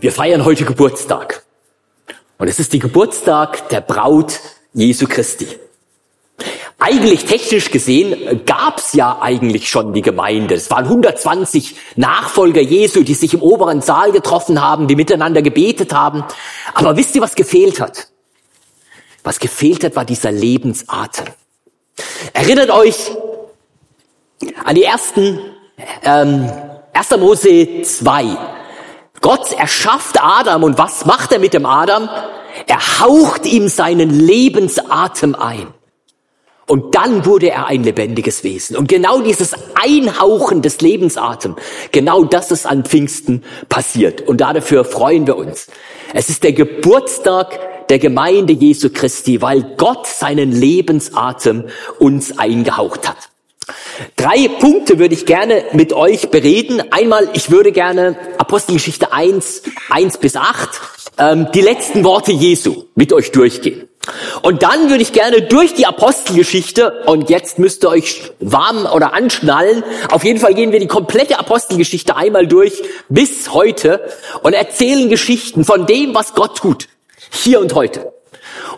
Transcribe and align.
Wir 0.00 0.12
feiern 0.12 0.44
heute 0.44 0.64
Geburtstag. 0.64 1.42
Und 2.38 2.46
es 2.46 2.60
ist 2.60 2.72
die 2.72 2.78
Geburtstag 2.78 3.68
der 3.70 3.80
Braut 3.80 4.38
Jesu 4.72 5.06
Christi. 5.08 5.48
Eigentlich 6.78 7.24
technisch 7.24 7.72
gesehen 7.72 8.44
gab's 8.46 8.92
ja 8.92 9.18
eigentlich 9.20 9.68
schon 9.68 9.92
die 9.92 10.02
Gemeinde. 10.02 10.54
Es 10.54 10.70
waren 10.70 10.84
120 10.84 11.74
Nachfolger 11.96 12.60
Jesu, 12.60 13.02
die 13.02 13.14
sich 13.14 13.34
im 13.34 13.42
oberen 13.42 13.80
Saal 13.80 14.12
getroffen 14.12 14.62
haben, 14.62 14.86
die 14.86 14.94
miteinander 14.94 15.42
gebetet 15.42 15.92
haben. 15.92 16.22
Aber 16.74 16.96
wisst 16.96 17.16
ihr, 17.16 17.20
was 17.20 17.34
gefehlt 17.34 17.80
hat? 17.80 18.06
Was 19.24 19.40
gefehlt 19.40 19.82
hat, 19.82 19.96
war 19.96 20.04
dieser 20.04 20.30
Lebensatem. 20.30 21.26
Erinnert 22.32 22.70
euch 22.70 23.10
an 24.62 24.76
die 24.76 24.84
ersten, 24.84 25.40
ähm, 26.04 26.48
1. 26.92 27.16
Mose 27.18 27.82
2. 27.82 28.57
Gott 29.20 29.52
erschafft 29.52 30.22
Adam 30.22 30.62
und 30.62 30.78
was 30.78 31.04
macht 31.04 31.32
er 31.32 31.38
mit 31.38 31.54
dem 31.54 31.66
Adam? 31.66 32.08
Er 32.66 33.00
haucht 33.00 33.46
ihm 33.46 33.68
seinen 33.68 34.10
Lebensatem 34.10 35.34
ein. 35.34 35.68
Und 36.66 36.94
dann 36.94 37.24
wurde 37.24 37.50
er 37.50 37.66
ein 37.66 37.82
lebendiges 37.82 38.44
Wesen. 38.44 38.76
Und 38.76 38.88
genau 38.88 39.22
dieses 39.22 39.54
Einhauchen 39.74 40.60
des 40.60 40.82
Lebensatem, 40.82 41.56
genau 41.92 42.24
das 42.24 42.50
ist 42.50 42.66
an 42.66 42.84
Pfingsten 42.84 43.42
passiert. 43.70 44.20
Und 44.20 44.42
dafür 44.42 44.84
freuen 44.84 45.26
wir 45.26 45.36
uns. 45.36 45.68
Es 46.12 46.28
ist 46.28 46.44
der 46.44 46.52
Geburtstag 46.52 47.58
der 47.88 47.98
Gemeinde 47.98 48.52
Jesu 48.52 48.90
Christi, 48.92 49.40
weil 49.40 49.62
Gott 49.78 50.06
seinen 50.06 50.52
Lebensatem 50.52 51.68
uns 51.98 52.38
eingehaucht 52.38 53.08
hat. 53.08 53.30
Drei 54.16 54.48
Punkte 54.48 54.98
würde 54.98 55.14
ich 55.14 55.26
gerne 55.26 55.64
mit 55.72 55.92
euch 55.92 56.30
bereden. 56.30 56.82
Einmal, 56.90 57.28
ich 57.34 57.50
würde 57.50 57.72
gerne 57.72 58.16
Apostelgeschichte 58.38 59.12
1, 59.12 59.62
1 59.90 60.18
bis 60.18 60.36
8, 60.36 60.68
ähm, 61.18 61.48
die 61.52 61.60
letzten 61.60 62.04
Worte 62.04 62.32
Jesu 62.32 62.84
mit 62.94 63.12
euch 63.12 63.32
durchgehen. 63.32 63.88
Und 64.42 64.62
dann 64.62 64.88
würde 64.88 65.02
ich 65.02 65.12
gerne 65.12 65.42
durch 65.42 65.74
die 65.74 65.86
Apostelgeschichte, 65.86 67.04
und 67.06 67.28
jetzt 67.28 67.58
müsst 67.58 67.84
ihr 67.84 67.90
euch 67.90 68.32
warm 68.40 68.86
oder 68.86 69.12
anschnallen, 69.12 69.84
auf 70.10 70.24
jeden 70.24 70.38
Fall 70.38 70.54
gehen 70.54 70.72
wir 70.72 70.80
die 70.80 70.86
komplette 70.86 71.38
Apostelgeschichte 71.38 72.16
einmal 72.16 72.46
durch 72.46 72.82
bis 73.08 73.52
heute 73.52 74.00
und 74.42 74.54
erzählen 74.54 75.10
Geschichten 75.10 75.64
von 75.64 75.86
dem, 75.86 76.14
was 76.14 76.34
Gott 76.34 76.56
tut, 76.56 76.88
hier 77.30 77.60
und 77.60 77.74
heute. 77.74 78.12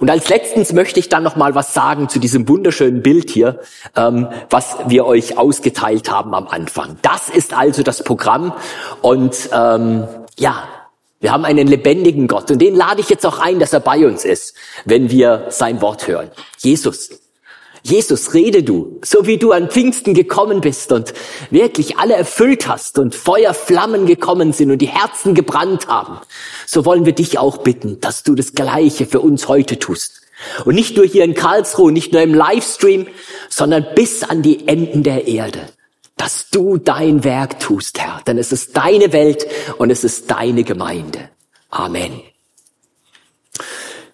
Und 0.01 0.11
als 0.11 0.29
letztens 0.29 0.73
möchte 0.73 1.01
ich 1.01 1.09
dann 1.09 1.23
noch 1.23 1.37
mal 1.37 1.55
was 1.55 1.75
sagen 1.75 2.09
zu 2.09 2.19
diesem 2.19 2.49
wunderschönen 2.49 3.03
Bild 3.03 3.31
hier, 3.31 3.61
ähm, 3.97 4.29
was 4.49 4.77
wir 4.87 5.07
euch 5.07 5.39
ausgeteilt 5.39 6.11
haben 6.11 6.35
am 6.35 6.49
Anfang. 6.49 6.97
Das 7.03 7.29
ist 7.29 7.55
also 7.55 7.83
das 7.83 8.05
Programm 8.05 8.53
und 9.03 9.51
ähm, 9.53 10.07
ja, 10.39 10.65
wir 11.21 11.33
haben 11.33 11.45
einen 11.45 11.67
lebendigen 11.67 12.29
Gott 12.29 12.51
und 12.51 12.61
den 12.61 12.75
lade 12.75 13.01
ich 13.01 13.11
jetzt 13.11 13.27
auch 13.27 13.39
ein, 13.39 13.59
dass 13.59 13.73
er 13.73 13.81
bei 13.81 14.07
uns 14.07 14.25
ist, 14.25 14.55
wenn 14.87 15.11
wir 15.11 15.47
sein 15.51 15.83
Wort 15.83 16.09
hören. 16.09 16.31
Jesus. 16.59 17.20
Jesus, 17.83 18.35
rede 18.35 18.63
du, 18.63 18.99
so 19.05 19.27
wie 19.27 19.39
du 19.39 19.53
an 19.53 19.71
Pfingsten 19.71 20.15
gekommen 20.15 20.61
bist 20.61 20.93
und 20.93 21.15
wirklich 21.51 21.99
alle 21.99 22.15
erfüllt 22.15 22.69
hast 22.69 22.99
und 22.99 23.15
Feuerflammen 23.15 24.07
gekommen 24.07 24.53
sind 24.53 24.71
und 24.71 24.79
die 24.79 24.89
Herzen 24.89 25.35
gebrannt 25.35 25.89
haben. 25.89 26.19
So 26.67 26.85
wollen 26.85 27.07
wir 27.07 27.15
dich 27.15 27.39
auch 27.39 27.59
bitten, 27.59 28.01
dass 28.01 28.23
du 28.23 28.35
das 28.35 28.53
Gleiche 28.53 29.07
für 29.07 29.21
uns 29.21 29.49
heute 29.49 29.79
tust. 29.79 30.21
Und 30.65 30.75
nicht 30.75 30.97
nur 30.97 31.07
hier 31.07 31.25
in 31.25 31.35
Karlsruhe, 31.35 31.93
nicht 31.93 32.13
nur 32.13 32.23
im 32.23 32.35
Livestream, 32.35 33.07
sondern 33.49 33.87
bis 33.95 34.23
an 34.23 34.43
die 34.43 34.69
Enden 34.69 35.03
der 35.03 35.27
Erde 35.27 35.61
dass 36.21 36.51
du 36.51 36.77
dein 36.77 37.25
Werk 37.25 37.61
tust, 37.61 37.99
Herr. 37.99 38.21
Denn 38.27 38.37
es 38.37 38.53
ist 38.53 38.77
deine 38.77 39.15
Welt 39.15 39.47
und 39.79 39.89
es 39.89 40.05
ist 40.05 40.31
deine 40.31 40.65
Gemeinde. 40.65 41.31
Amen. 41.71 42.21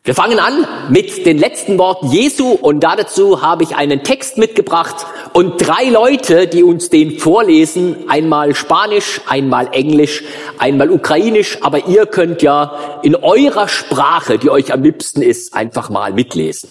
Wir 0.06 0.14
fangen 0.14 0.38
an 0.38 0.68
mit 0.88 1.26
den 1.26 1.36
letzten 1.36 1.78
Worten 1.78 2.12
Jesu 2.12 2.52
und 2.52 2.84
dazu 2.84 3.42
habe 3.42 3.64
ich 3.64 3.74
einen 3.74 4.04
Text 4.04 4.38
mitgebracht 4.38 5.04
und 5.32 5.58
drei 5.58 5.88
Leute, 5.90 6.46
die 6.46 6.62
uns 6.62 6.90
den 6.90 7.18
vorlesen, 7.18 8.08
einmal 8.08 8.54
Spanisch, 8.54 9.20
einmal 9.26 9.68
Englisch, 9.72 10.22
einmal 10.58 10.92
Ukrainisch, 10.92 11.58
aber 11.60 11.88
ihr 11.88 12.06
könnt 12.06 12.40
ja 12.40 13.00
in 13.02 13.16
eurer 13.16 13.66
Sprache, 13.66 14.38
die 14.38 14.48
euch 14.48 14.72
am 14.72 14.84
liebsten 14.84 15.22
ist, 15.22 15.54
einfach 15.54 15.90
mal 15.90 16.12
mitlesen. 16.12 16.70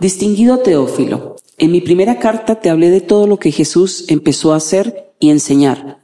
Distinguido 0.00 0.58
Teófilo, 0.58 1.36
en 1.56 1.72
mi 1.72 1.80
primera 1.80 2.16
carta 2.16 2.56
te 2.56 2.68
hablé 2.68 2.90
de 2.90 3.00
todo 3.00 3.26
lo 3.26 3.38
que 3.38 3.50
Jesús 3.50 4.04
empezó 4.08 4.52
a 4.52 4.56
hacer 4.56 5.14
y 5.18 5.30
enseñar, 5.30 5.96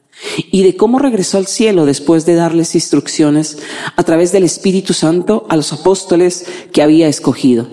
y 0.51 0.63
de 0.63 0.77
cómo 0.77 0.99
regresó 0.99 1.39
al 1.39 1.47
cielo 1.47 1.87
después 1.87 2.27
de 2.27 2.35
darles 2.35 2.75
instrucciones 2.75 3.59
a 3.97 4.03
través 4.03 4.33
del 4.33 4.45
Espíritu 4.45 4.93
Santo 4.93 5.47
a 5.49 5.57
los 5.57 5.73
apóstoles 5.73 6.47
que 6.73 6.83
había 6.83 7.09
escogido. 7.09 7.67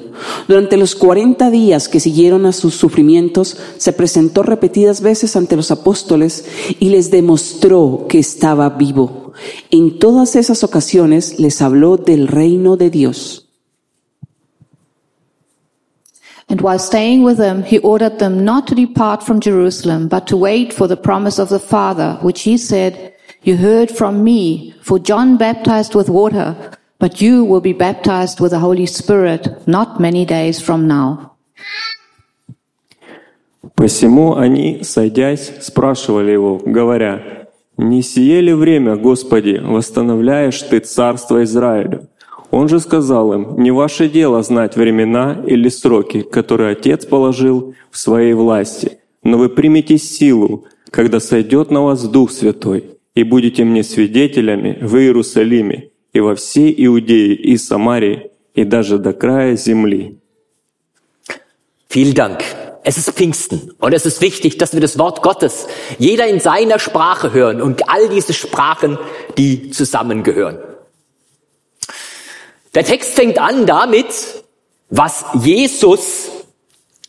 Durante 0.48 0.78
los 0.78 0.96
cuarenta 0.96 1.52
días 1.52 1.90
que 1.90 2.00
siguieron 2.00 2.46
a 2.46 2.54
sus 2.54 2.76
sufrimientos, 2.76 3.58
se 3.78 3.94
presentó 3.94 4.44
repetidas 4.44 5.02
veces 5.02 5.36
ante 5.36 5.56
los 5.56 5.72
apóstoles 5.72 6.46
y 6.80 6.90
les 6.90 7.12
demostró 7.12 8.06
que 8.10 8.20
estaba 8.20 8.70
vivo. 8.70 9.34
En 9.70 10.00
todas 10.00 10.36
esas 10.36 10.64
ocasiones 10.64 11.40
les 11.40 11.62
habló 11.62 11.98
del 11.98 12.28
reino 12.28 12.78
de 12.78 12.90
Dios. 12.90 13.47
And 16.49 16.61
while 16.61 16.79
staying 16.79 17.23
with 17.23 17.39
them, 17.39 17.63
he 17.63 17.79
ordered 17.79 18.19
them 18.19 18.45
not 18.45 18.67
to 18.69 18.75
depart 18.75 19.23
from 19.23 19.41
Jerusalem, 19.41 20.09
but 20.09 20.27
to 20.27 20.37
wait 20.37 20.73
for 20.73 20.87
the 20.87 20.97
promise 20.97 21.39
of 21.39 21.49
the 21.49 21.61
Father, 21.61 22.19
which 22.21 22.43
he 22.43 22.57
said, 22.57 23.15
you 23.43 23.57
heard 23.57 23.91
from 23.91 24.23
me, 24.23 24.75
for 24.83 24.99
John 25.01 25.37
baptized 25.37 25.95
with 25.95 26.09
water, 26.09 26.55
but 27.01 27.21
you 27.21 27.45
will 27.45 27.61
be 27.61 27.73
baptized 27.73 28.39
with 28.39 28.53
the 28.53 28.61
Holy 28.61 28.87
Spirit 28.87 29.67
not 29.67 29.99
many 29.99 30.25
days 30.25 30.61
from 30.61 30.87
now. 30.87 31.31
Посему 33.75 34.37
они, 34.37 34.83
сойдясь, 34.85 35.51
спрашивали 35.61 36.31
его, 36.33 36.61
говоря, 36.65 37.49
«Не 37.77 38.03
сие 38.03 38.41
ли 38.41 38.53
время, 38.53 38.97
Господи, 38.97 39.59
восстановляешь 39.61 40.61
Ты 40.63 40.79
царство 40.81 41.43
Израилю?» 41.43 42.09
Он 42.52 42.70
же 42.70 42.80
сказал 42.80 43.34
им, 43.34 43.62
не 43.62 43.72
ваше 43.72 44.08
дело 44.08 44.42
знать 44.42 44.76
времена 44.78 45.44
или 45.46 45.70
сроки, 45.70 46.22
которые 46.22 46.72
Отец 46.72 47.06
положил 47.06 47.76
в 47.92 47.98
своей 47.98 48.34
власти, 48.34 49.00
но 49.24 49.38
вы 49.38 49.50
примете 49.50 49.98
силу, 49.98 50.66
когда 50.90 51.20
сойдет 51.20 51.72
на 51.72 51.82
вас 51.82 52.08
Дух 52.08 52.32
Святой, 52.32 52.86
и 53.16 53.24
будете 53.24 53.64
мне 53.64 53.84
свидетелями 53.84 54.78
в 54.82 54.96
Иерусалиме 54.96 55.90
и 56.14 56.20
во 56.20 56.36
всей 56.36 56.74
Иудее 56.86 57.36
и 57.36 57.58
Самарии, 57.58 58.32
и 58.56 58.64
даже 58.64 58.98
до 58.98 59.14
края 59.14 59.56
земли. 59.56 60.18
Vielen 61.90 62.14
Dank. 62.14 62.44
Es 62.84 62.98
ist 62.98 63.12
Pfingsten 63.12 63.74
und 63.80 63.94
es 63.94 64.06
ist 64.06 64.22
wichtig, 64.22 64.58
dass 64.58 64.74
wir 64.74 64.80
das 64.80 64.98
Wort 64.98 65.22
Gottes 65.22 65.68
jeder 66.00 66.28
in 66.28 66.40
seiner 66.40 66.80
Sprache 66.80 67.34
hören 67.34 67.62
und 67.62 67.90
all 67.90 68.08
diese 68.08 68.34
Sprachen, 68.34 68.98
die 69.38 69.72
zusammengehören. 69.72 70.60
Der 72.78 72.86
Text 72.86 73.16
fängt 73.16 73.40
an 73.40 73.66
damit, 73.66 74.06
was 74.92 75.26
Jesus 75.34 76.30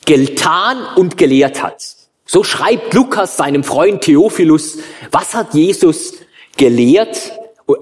getan 0.07 0.79
und 0.97 1.19
gelehrt 1.19 1.63
hat. 1.63 1.85
So 2.25 2.43
schreibt 2.43 2.95
Lukas 2.95 3.37
seinem 3.37 3.63
Freund 3.63 4.01
Theophilus, 4.01 4.79
was 5.11 5.35
hat 5.35 5.53
Jesus 5.53 6.15
gelehrt, 6.57 7.33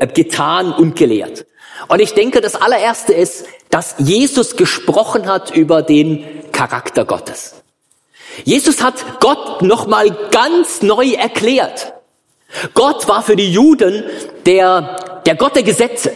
äh, 0.00 0.08
getan 0.08 0.72
und 0.72 0.96
gelehrt. 0.96 1.46
Und 1.86 2.00
ich 2.00 2.12
denke, 2.12 2.40
das 2.40 2.56
allererste 2.56 3.12
ist, 3.12 3.44
dass 3.70 3.94
Jesus 3.98 4.56
gesprochen 4.56 5.28
hat 5.28 5.54
über 5.54 5.82
den 5.82 6.24
Charakter 6.50 7.04
Gottes. 7.04 7.54
Jesus 8.42 8.82
hat 8.82 9.20
Gott 9.20 9.62
nochmal 9.62 10.10
ganz 10.32 10.82
neu 10.82 11.12
erklärt. 11.12 11.92
Gott 12.74 13.06
war 13.06 13.22
für 13.22 13.36
die 13.36 13.52
Juden 13.52 14.02
der, 14.44 15.20
der 15.24 15.36
Gott 15.36 15.54
der 15.54 15.62
Gesetze. 15.62 16.10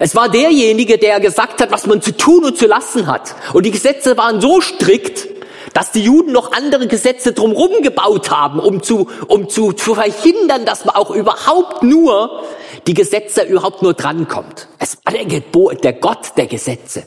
Es 0.00 0.14
war 0.14 0.28
derjenige, 0.28 0.98
der 0.98 1.20
gesagt 1.20 1.60
hat, 1.60 1.70
was 1.70 1.86
man 1.86 2.02
zu 2.02 2.16
tun 2.16 2.44
und 2.44 2.56
zu 2.56 2.66
lassen 2.66 3.06
hat. 3.06 3.34
Und 3.52 3.64
die 3.64 3.70
Gesetze 3.70 4.16
waren 4.16 4.40
so 4.40 4.60
strikt, 4.60 5.28
dass 5.72 5.92
die 5.92 6.02
Juden 6.02 6.32
noch 6.32 6.52
andere 6.52 6.86
Gesetze 6.86 7.32
drumherum 7.32 7.82
gebaut 7.82 8.30
haben, 8.30 8.60
um 8.60 8.82
zu, 8.82 9.08
um 9.26 9.48
zu, 9.48 9.72
zu 9.72 9.94
verhindern, 9.94 10.64
dass 10.64 10.84
man 10.84 10.94
auch 10.94 11.10
überhaupt 11.10 11.82
nur 11.82 12.44
die 12.86 12.94
Gesetze 12.94 13.42
überhaupt 13.42 13.82
nur 13.82 13.94
drankommt. 13.94 14.68
Es 14.78 14.98
war 15.04 15.12
der, 15.12 15.26
Gebot, 15.26 15.84
der 15.84 15.92
Gott 15.92 16.32
der 16.36 16.46
Gesetze. 16.46 17.06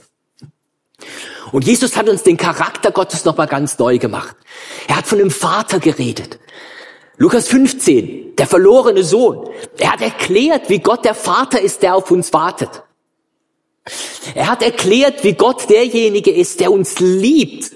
Und 1.52 1.66
Jesus 1.66 1.98
hat 1.98 2.08
uns 2.10 2.24
den 2.24 2.38
Charakter 2.38 2.92
Gottes 2.92 3.26
nochmal 3.26 3.48
ganz 3.48 3.80
neu 3.80 3.98
gemacht. 3.98 4.36
Er 4.88 4.98
hat 4.98 5.08
von 5.08 5.18
dem 5.18 5.32
Vater 5.32 5.80
geredet. 5.80 6.40
Lukas 7.20 7.50
15, 7.50 8.38
der 8.38 8.48
verlorene 8.48 9.04
Sohn. 9.04 9.50
Er 9.78 9.92
hat 9.92 10.02
erklärt, 10.02 10.70
wie 10.70 10.80
Gott 10.80 11.04
der 11.04 11.14
Vater 11.14 11.60
ist, 11.60 11.84
der 11.84 11.96
auf 11.96 12.10
uns 12.12 12.32
wartet. 12.32 12.84
Er 14.36 14.48
hat 14.48 14.64
erklärt, 14.64 15.26
wie 15.26 15.34
Gott 15.34 15.70
derjenige 15.70 16.32
ist, 16.32 16.62
der 16.62 16.72
uns 16.72 17.00
liebt. 17.00 17.74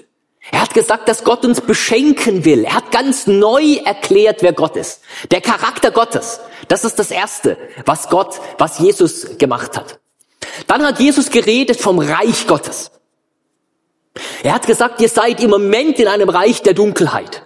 Er 0.50 0.62
hat 0.62 0.72
gesagt, 0.72 1.08
dass 1.08 1.24
Gott 1.24 1.44
uns 1.44 1.60
beschenken 1.60 2.46
will. 2.46 2.64
Er 2.64 2.74
hat 2.74 2.90
ganz 2.90 3.26
neu 3.26 3.74
erklärt, 3.84 4.42
wer 4.42 4.54
Gott 4.54 4.76
ist. 4.76 5.02
Der 5.30 5.42
Charakter 5.42 5.90
Gottes. 5.90 6.40
Das 6.68 6.84
ist 6.84 6.98
das 6.98 7.10
Erste, 7.10 7.58
was 7.84 8.08
Gott, 8.08 8.40
was 8.56 8.78
Jesus 8.78 9.36
gemacht 9.36 9.76
hat. 9.76 10.00
Dann 10.66 10.82
hat 10.86 11.00
Jesus 11.00 11.30
geredet 11.30 11.78
vom 11.78 11.98
Reich 11.98 12.46
Gottes. 12.46 12.92
Er 14.42 14.54
hat 14.54 14.66
gesagt, 14.66 15.02
ihr 15.02 15.08
seid 15.10 15.42
im 15.42 15.50
Moment 15.50 15.98
in 15.98 16.08
einem 16.08 16.30
Reich 16.30 16.62
der 16.62 16.72
Dunkelheit. 16.72 17.43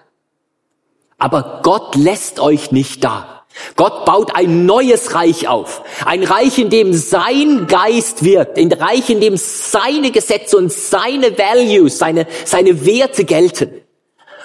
Aber 1.18 1.60
Gott 1.62 1.96
lässt 1.96 2.40
euch 2.40 2.72
nicht 2.72 3.04
da. 3.04 3.38
Gott 3.74 4.04
baut 4.04 4.34
ein 4.34 4.66
neues 4.66 5.14
Reich 5.14 5.48
auf. 5.48 5.82
Ein 6.04 6.22
Reich, 6.22 6.58
in 6.58 6.70
dem 6.70 6.92
sein 6.92 7.66
Geist 7.66 8.22
wirkt. 8.22 8.56
Ein 8.56 8.72
Reich, 8.72 9.10
in 9.10 9.20
dem 9.20 9.36
seine 9.36 10.12
Gesetze 10.12 10.56
und 10.56 10.72
seine 10.72 11.36
Values, 11.36 11.98
seine, 11.98 12.26
seine 12.44 12.86
Werte 12.86 13.24
gelten. 13.24 13.82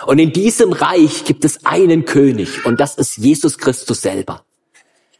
Und 0.08 0.20
in 0.20 0.34
diesem 0.34 0.74
Reich 0.74 1.26
gibt 1.26 1.46
es 1.46 1.66
einen 1.66 2.06
König 2.06 2.66
und 2.66 2.80
das 2.80 2.96
ist 2.96 3.18
Jesus 3.18 3.58
Christus 3.58 4.02
selber. 4.02 4.44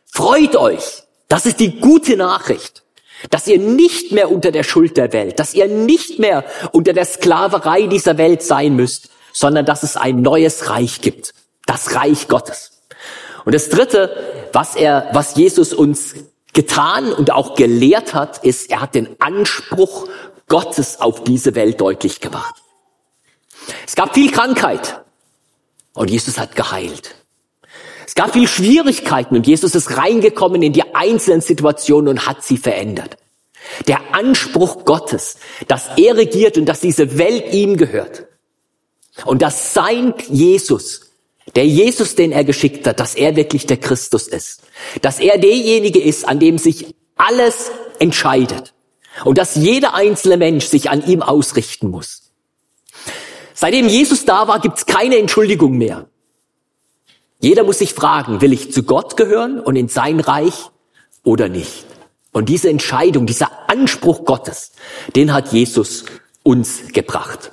Freut 0.06 0.56
euch. 0.56 1.04
Das 1.30 1.46
ist 1.46 1.60
die 1.60 1.80
gute 1.80 2.18
Nachricht. 2.18 2.84
Dass 3.30 3.48
ihr 3.48 3.60
nicht 3.60 4.12
mehr 4.12 4.30
unter 4.30 4.52
der 4.52 4.64
Schuld 4.64 4.98
der 4.98 5.14
Welt, 5.14 5.40
dass 5.40 5.54
ihr 5.54 5.68
nicht 5.68 6.20
mehr 6.20 6.44
unter 6.74 6.92
der 6.92 7.06
Sklaverei 7.06 7.84
dieser 7.84 8.18
Welt 8.18 8.44
sein 8.44 8.76
müsst, 8.76 9.10
sondern 9.32 9.66
dass 9.66 9.84
es 9.84 9.96
ein 9.96 10.22
neues 10.22 10.70
Reich 10.70 11.00
gibt. 11.00 11.34
Das 11.66 11.96
Reich 11.96 12.28
Gottes. 12.28 12.84
Und 13.46 13.56
das 13.56 13.70
dritte, 13.70 14.50
was 14.54 14.76
er, 14.76 15.10
was 15.14 15.36
Jesus 15.36 15.74
uns 15.74 16.16
getan 16.54 17.12
und 17.12 17.32
auch 17.32 17.56
gelehrt 17.56 18.14
hat, 18.14 18.44
ist, 18.44 18.70
er 18.70 18.82
hat 18.82 18.96
den 18.96 19.16
Anspruch 19.20 20.08
Gottes 20.48 21.02
auf 21.02 21.24
diese 21.24 21.56
Welt 21.56 21.82
deutlich 21.82 22.20
gemacht. 22.20 22.56
Es 23.88 23.96
gab 23.96 24.14
viel 24.14 24.32
Krankheit 24.32 25.02
und 25.94 26.10
Jesus 26.10 26.38
hat 26.38 26.56
geheilt. 26.56 27.16
Es 28.06 28.16
gab 28.16 28.34
viel 28.34 28.48
Schwierigkeiten 28.48 29.36
und 29.36 29.48
Jesus 29.48 29.76
ist 29.76 29.98
reingekommen 29.98 30.62
in 30.62 30.74
die 30.74 30.94
einzelnen 30.94 31.42
Situationen 31.42 32.10
und 32.10 32.28
hat 32.28 32.44
sie 32.44 32.58
verändert. 32.58 33.18
Der 33.88 34.14
Anspruch 34.14 34.86
Gottes, 34.86 35.38
dass 35.68 35.90
er 35.98 36.18
regiert 36.18 36.58
und 36.58 36.66
dass 36.66 36.82
diese 36.82 37.18
Welt 37.18 37.54
ihm 37.54 37.78
gehört. 37.78 38.28
Und 39.26 39.42
dass 39.42 39.74
sein 39.74 40.14
Jesus 40.28 41.03
der 41.56 41.68
Jesus, 41.68 42.16
den 42.16 42.32
er 42.32 42.44
geschickt 42.44 42.88
hat, 42.88 43.00
dass 43.00 43.16
er 43.16 43.36
wirklich 43.36 43.66
der 43.66 43.78
Christus 43.78 44.28
ist. 44.28 44.62
Dass 45.02 45.20
er 45.20 45.38
derjenige 45.38 46.02
ist, 46.02 46.28
an 46.28 46.40
dem 46.40 46.58
sich 46.58 46.96
alles 47.16 47.72
entscheidet. 48.00 48.74
Und 49.26 49.38
dass 49.38 49.56
jeder 49.56 49.94
einzelne 49.94 50.38
Mensch 50.38 50.66
sich 50.66 50.90
an 50.90 51.06
ihm 51.06 51.22
ausrichten 51.22 51.90
muss. 51.90 52.32
Seitdem 53.54 53.88
Jesus 53.88 54.26
da 54.26 54.48
war, 54.48 54.60
gibt's 54.60 54.86
keine 54.86 55.18
Entschuldigung 55.18 55.78
mehr. 55.78 56.08
Jeder 57.40 57.64
muss 57.64 57.80
sich 57.80 57.94
fragen, 57.94 58.42
will 58.42 58.54
ich 58.54 58.72
zu 58.72 58.84
Gott 58.84 59.18
gehören 59.18 59.60
und 59.60 59.76
in 59.76 59.90
sein 59.90 60.20
Reich 60.20 60.70
oder 61.24 61.50
nicht? 61.50 61.86
Und 62.32 62.50
diese 62.50 62.70
Entscheidung, 62.70 63.26
dieser 63.28 63.70
Anspruch 63.70 64.26
Gottes, 64.26 64.72
den 65.16 65.34
hat 65.34 65.52
Jesus 65.52 66.06
uns 66.42 66.88
gebracht. 66.94 67.52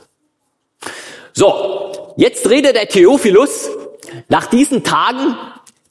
So, 1.32 2.14
jetzt 2.16 2.48
redet 2.48 2.76
der 2.76 2.88
Theophilus 2.88 3.68
nach 4.28 4.46
diesen 4.46 4.84
Tagen 4.84 5.36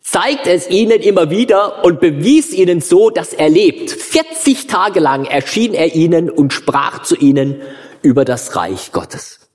zeigt 0.01 0.47
es 0.47 0.69
ihnen 0.69 1.01
immer 1.01 1.29
wieder 1.29 1.83
und 1.83 1.99
bewies 1.99 2.51
ihnen 2.51 2.81
so, 2.81 3.09
dass 3.09 3.33
er 3.33 3.49
lebt. 3.49 3.91
40 3.91 4.67
Tage 4.67 4.99
lang 4.99 5.25
erschien 5.25 5.73
er 5.73 5.93
ihnen 5.93 6.29
und 6.29 6.51
sprach 6.51 7.03
zu 7.03 7.15
ihnen 7.15 7.61
über 8.01 8.25
das 8.25 8.55
Reich 8.55 8.91
Gottes. 8.91 9.49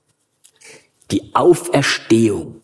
Die 1.11 1.35
Auferstehung. 1.35 2.61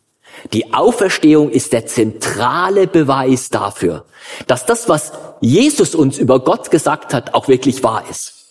Die 0.53 0.73
Auferstehung 0.73 1.49
ist 1.49 1.73
der 1.73 1.85
zentrale 1.85 2.87
Beweis 2.87 3.49
dafür, 3.49 4.05
dass 4.47 4.65
das, 4.65 4.87
was 4.87 5.11
Jesus 5.41 5.93
uns 5.93 6.17
über 6.17 6.39
Gott 6.39 6.71
gesagt 6.71 7.13
hat, 7.13 7.33
auch 7.33 7.47
wirklich 7.47 7.83
wahr 7.83 8.05
ist. 8.09 8.45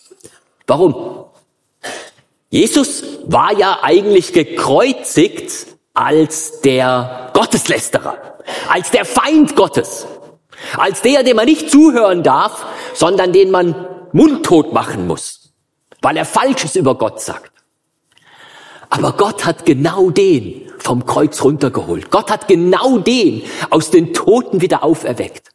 Warum? 0.67 1.25
Jesus 2.49 3.03
war 3.25 3.57
ja 3.57 3.79
eigentlich 3.81 4.33
gekreuzigt 4.33 5.67
als 5.93 6.61
der 6.61 7.31
Gotteslästerer, 7.33 8.17
als 8.69 8.91
der 8.91 9.05
Feind 9.05 9.55
Gottes, 9.55 10.07
als 10.77 11.01
der, 11.01 11.23
dem 11.23 11.37
man 11.37 11.45
nicht 11.45 11.69
zuhören 11.69 12.23
darf, 12.23 12.65
sondern 12.93 13.33
den 13.33 13.51
man 13.51 13.87
mundtot 14.11 14.73
machen 14.73 15.07
muss, 15.07 15.53
weil 16.01 16.17
er 16.17 16.25
Falsches 16.25 16.75
über 16.75 16.95
Gott 16.95 17.21
sagt. 17.21 17.51
Aber 18.89 19.13
Gott 19.13 19.45
hat 19.45 19.65
genau 19.65 20.09
den 20.09 20.69
vom 20.77 21.05
Kreuz 21.05 21.41
runtergeholt. 21.43 22.11
Gott 22.11 22.29
hat 22.29 22.47
genau 22.47 22.97
den 22.97 23.43
aus 23.69 23.89
den 23.89 24.13
Toten 24.13 24.61
wieder 24.61 24.83
auferweckt. 24.83 25.49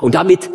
Und 0.00 0.14
damit 0.14 0.48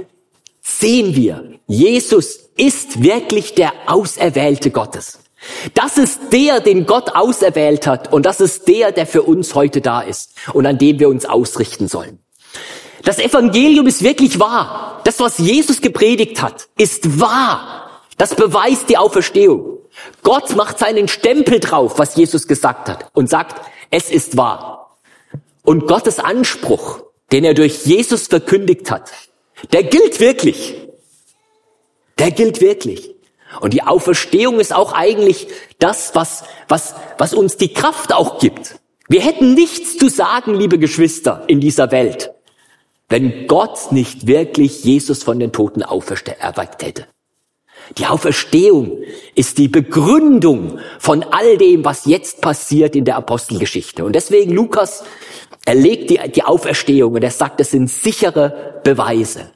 sehen 0.62 1.15
wir, 1.15 1.59
Jesus 1.68 2.50
ist 2.57 3.03
wirklich 3.03 3.53
der 3.53 3.71
Auserwählte 3.88 4.71
Gottes. 4.71 5.19
Das 5.74 5.98
ist 5.98 6.31
der, 6.31 6.60
den 6.60 6.86
Gott 6.86 7.16
auserwählt 7.16 7.88
hat 7.88 8.12
und 8.12 8.25
das 8.25 8.40
ist 8.40 8.68
der, 8.68 8.92
der 8.92 9.06
für 9.06 9.24
uns 9.24 9.56
heute 9.56 9.81
da 9.81 10.01
ist 10.01 10.34
und 10.54 10.66
an 10.66 10.78
dem 10.78 11.00
wir 11.00 11.10
uns 11.10 11.25
ausrichten 11.25 11.88
sollen. 11.88 12.19
Das 13.04 13.19
Evangelium 13.19 13.88
ist 13.88 14.04
wirklich 14.04 14.40
wahr. 14.40 15.01
Das, 15.04 15.19
was 15.19 15.38
Jesus 15.38 15.81
gepredigt 15.81 16.42
hat, 16.42 16.68
ist 16.78 17.19
wahr. 17.19 18.01
Das 18.18 18.36
beweist 18.36 18.90
die 18.90 18.98
Auferstehung. 18.98 19.80
Gott 20.24 20.56
macht 20.56 20.80
seinen 20.80 21.07
Stempel 21.07 21.60
drauf, 21.60 22.00
was 22.00 22.16
Jesus 22.16 22.48
gesagt 22.48 22.89
hat 22.89 23.10
und 23.13 23.30
sagt, 23.30 23.62
es 23.92 24.10
ist 24.10 24.38
wahr. 24.38 24.98
Und 25.63 25.88
Gottes 25.88 26.19
Anspruch, 26.19 27.04
den 27.31 27.44
er 27.44 27.54
durch 27.54 27.86
Jesus 27.86 28.28
verkündigt 28.28 28.89
hat, 28.89 29.12
der 29.72 29.84
gilt 29.84 30.19
wirklich. 30.19 30.75
Der 32.18 32.31
gilt 32.31 32.62
wirklich. 32.62 33.12
Und 33.59 33.73
die 33.73 33.83
Auferstehung 33.83 34.59
ist 34.59 34.73
auch 34.73 34.94
eigentlich 34.94 35.47
das, 35.79 36.15
was, 36.15 36.44
was, 36.67 36.95
was 37.17 37.33
uns 37.33 37.57
die 37.57 37.73
Kraft 37.73 38.13
auch 38.13 38.39
gibt. 38.39 38.79
Wir 39.07 39.21
hätten 39.21 39.53
nichts 39.53 39.97
zu 39.97 40.09
sagen, 40.09 40.55
liebe 40.55 40.79
Geschwister, 40.79 41.44
in 41.47 41.59
dieser 41.59 41.91
Welt, 41.91 42.31
wenn 43.09 43.47
Gott 43.47 43.91
nicht 43.91 44.27
wirklich 44.27 44.83
Jesus 44.83 45.23
von 45.23 45.39
den 45.39 45.51
Toten 45.51 45.81
erweckt 45.81 46.83
hätte. 46.83 47.07
Die 47.97 48.05
Auferstehung 48.05 49.03
ist 49.36 49.57
die 49.57 49.67
Begründung 49.67 50.79
von 51.00 51.24
all 51.24 51.57
dem, 51.57 51.83
was 51.83 52.05
jetzt 52.05 52.41
passiert 52.41 52.95
in 52.95 53.05
der 53.05 53.17
Apostelgeschichte. 53.17 54.05
Und 54.05 54.13
deswegen 54.13 54.53
Lukas, 54.53 55.03
er 55.65 55.75
legt 55.75 56.10
die, 56.10 56.19
die 56.31 56.43
Auferstehung 56.43 57.13
und 57.13 57.24
er 57.24 57.31
sagt, 57.31 57.60
es 57.60 57.72
sind 57.72 57.89
sichere 57.89 58.81
Beweise. 58.83 59.51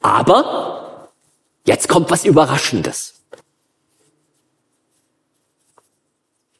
Aber 0.00 0.81
Jetzt 1.64 1.88
kommt 1.88 2.10
was 2.10 2.24
Überraschendes. 2.24 3.14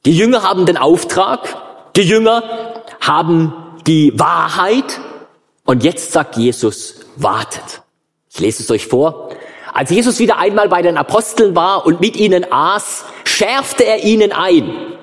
Die 0.04 0.16
Jünger 0.16 0.42
haben 0.42 0.66
den 0.66 0.76
Auftrag, 0.76 1.56
die 1.94 2.02
Jünger 2.02 2.82
haben 3.00 3.54
die 3.86 4.18
Wahrheit 4.18 5.00
und 5.64 5.84
jetzt 5.84 6.12
sagt 6.12 6.36
Jesus, 6.36 6.96
wartet. 7.16 7.82
Ich 8.30 8.40
lese 8.40 8.62
es 8.62 8.70
euch 8.70 8.86
vor. 8.86 9.30
Als 9.72 9.90
Jesus 9.90 10.18
wieder 10.18 10.38
einmal 10.38 10.68
bei 10.68 10.82
den 10.82 10.98
Aposteln 10.98 11.54
war 11.54 11.86
und 11.86 12.00
mit 12.00 12.16
ihnen 12.16 12.50
aß, 12.50 13.04
schärfte 13.24 13.84
er 13.84 14.04
ihnen 14.04 14.32
ein. 14.32 14.98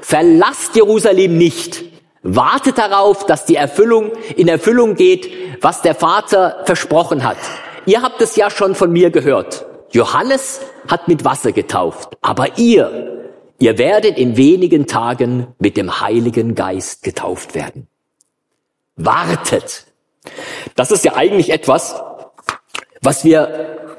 Verlasst 0.00 0.76
Jerusalem 0.76 1.38
nicht. 1.38 1.84
Wartet 2.22 2.78
darauf, 2.78 3.26
dass 3.26 3.46
die 3.46 3.56
Erfüllung 3.56 4.12
in 4.36 4.48
Erfüllung 4.48 4.94
geht, 4.94 5.62
was 5.62 5.82
der 5.82 5.94
Vater 5.94 6.62
versprochen 6.64 7.24
hat. 7.24 7.38
Ihr 7.86 8.02
habt 8.02 8.20
es 8.22 8.36
ja 8.36 8.50
schon 8.50 8.74
von 8.74 8.92
mir 8.92 9.10
gehört. 9.10 9.66
Johannes 9.90 10.60
hat 10.88 11.08
mit 11.08 11.24
Wasser 11.24 11.52
getauft, 11.52 12.16
aber 12.22 12.58
ihr, 12.58 13.32
ihr 13.58 13.76
werdet 13.76 14.18
in 14.18 14.36
wenigen 14.36 14.86
Tagen 14.86 15.48
mit 15.58 15.76
dem 15.76 16.00
Heiligen 16.00 16.54
Geist 16.54 17.02
getauft 17.02 17.54
werden. 17.54 17.88
Wartet. 18.96 19.86
Das 20.76 20.90
ist 20.90 21.04
ja 21.04 21.14
eigentlich 21.16 21.50
etwas, 21.50 22.00
was 23.02 23.24
wir 23.24 23.96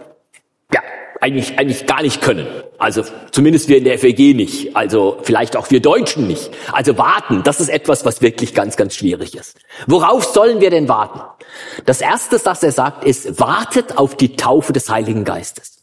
eigentlich, 1.24 1.58
eigentlich 1.58 1.86
gar 1.86 2.02
nicht 2.02 2.22
können. 2.22 2.46
Also 2.78 3.04
zumindest 3.32 3.70
wir 3.70 3.78
in 3.78 3.86
der 3.86 3.98
FEG 3.98 4.36
nicht. 4.36 4.76
Also 4.76 5.18
vielleicht 5.24 5.56
auch 5.56 5.72
wir 5.72 5.82
Deutschen 5.82 6.28
nicht. 6.28 6.52
Also 6.74 6.98
warten, 6.98 7.44
das 7.44 7.62
ist 7.62 7.70
etwas, 7.70 8.04
was 8.04 8.22
wirklich 8.22 8.54
ganz, 8.54 8.76
ganz 8.76 8.94
schwierig 8.94 9.36
ist. 9.36 9.58
Worauf 9.88 10.26
sollen 10.26 10.60
wir 10.60 10.70
denn 10.70 10.90
warten? 10.90 11.22
Das 11.86 12.02
Erste, 12.02 12.42
was 12.44 12.62
er 12.62 12.74
sagt, 12.74 13.06
ist, 13.06 13.40
wartet 13.40 13.98
auf 13.98 14.18
die 14.18 14.36
Taufe 14.36 14.74
des 14.74 14.90
Heiligen 14.90 15.24
Geistes. 15.24 15.78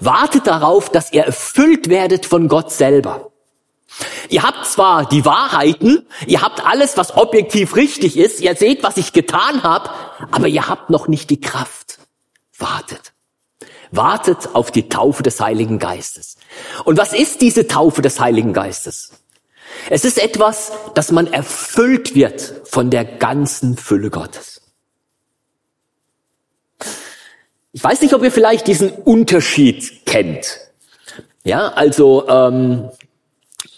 Wartet 0.00 0.46
darauf, 0.46 0.88
dass 0.88 1.12
ihr 1.12 1.24
erfüllt 1.24 1.90
werdet 1.90 2.24
von 2.24 2.48
Gott 2.48 2.72
selber. 2.72 3.30
Ihr 4.30 4.42
habt 4.42 4.64
zwar 4.64 5.04
die 5.04 5.26
Wahrheiten, 5.26 6.06
ihr 6.26 6.40
habt 6.40 6.64
alles, 6.64 6.96
was 6.96 7.14
objektiv 7.14 7.76
richtig 7.76 8.16
ist, 8.16 8.40
ihr 8.40 8.56
seht, 8.56 8.82
was 8.82 8.96
ich 8.96 9.12
getan 9.12 9.62
habe, 9.62 9.90
aber 10.30 10.48
ihr 10.48 10.66
habt 10.66 10.88
noch 10.88 11.08
nicht 11.08 11.28
die 11.28 11.42
Kraft. 11.42 11.98
Wartet. 12.56 13.11
Wartet 13.92 14.54
auf 14.54 14.70
die 14.70 14.88
Taufe 14.88 15.22
des 15.22 15.40
Heiligen 15.40 15.78
Geistes. 15.78 16.36
Und 16.84 16.98
was 16.98 17.12
ist 17.12 17.40
diese 17.40 17.68
Taufe 17.68 18.02
des 18.02 18.18
Heiligen 18.18 18.52
Geistes? 18.52 19.12
Es 19.90 20.04
ist 20.04 20.18
etwas, 20.18 20.72
dass 20.94 21.12
man 21.12 21.32
erfüllt 21.32 22.14
wird 22.14 22.62
von 22.64 22.90
der 22.90 23.04
ganzen 23.04 23.76
Fülle 23.76 24.10
Gottes. 24.10 24.62
Ich 27.72 27.82
weiß 27.82 28.02
nicht, 28.02 28.14
ob 28.14 28.22
ihr 28.22 28.32
vielleicht 28.32 28.66
diesen 28.66 28.90
Unterschied 28.90 30.04
kennt. 30.04 30.58
Ja, 31.44 31.68
also 31.68 32.28
ähm, 32.28 32.90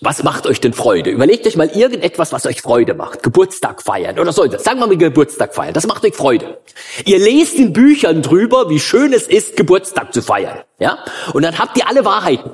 was 0.01 0.23
macht 0.23 0.47
euch 0.47 0.61
denn 0.61 0.73
Freude? 0.73 1.11
Überlegt 1.11 1.47
euch 1.47 1.57
mal 1.57 1.69
irgendetwas, 1.69 2.33
was 2.33 2.47
euch 2.47 2.61
Freude 2.61 2.95
macht. 2.95 3.23
Geburtstag 3.23 3.83
feiern 3.83 4.19
oder 4.19 4.33
so. 4.33 4.43
Sagen 4.59 4.79
wir 4.81 4.87
mal 4.87 4.97
Geburtstag 4.97 5.55
feiern. 5.55 5.73
Das 5.73 5.87
macht 5.87 6.05
euch 6.05 6.15
Freude. 6.15 6.59
Ihr 7.05 7.19
lest 7.19 7.55
in 7.55 7.73
Büchern 7.73 8.21
drüber, 8.21 8.69
wie 8.69 8.81
schön 8.81 9.13
es 9.13 9.27
ist, 9.27 9.57
Geburtstag 9.57 10.13
zu 10.13 10.21
feiern. 10.21 10.61
Ja? 10.79 10.99
Und 11.33 11.43
dann 11.43 11.59
habt 11.59 11.79
ihr 11.79 11.89
alle 11.89 12.05
Wahrheiten. 12.05 12.51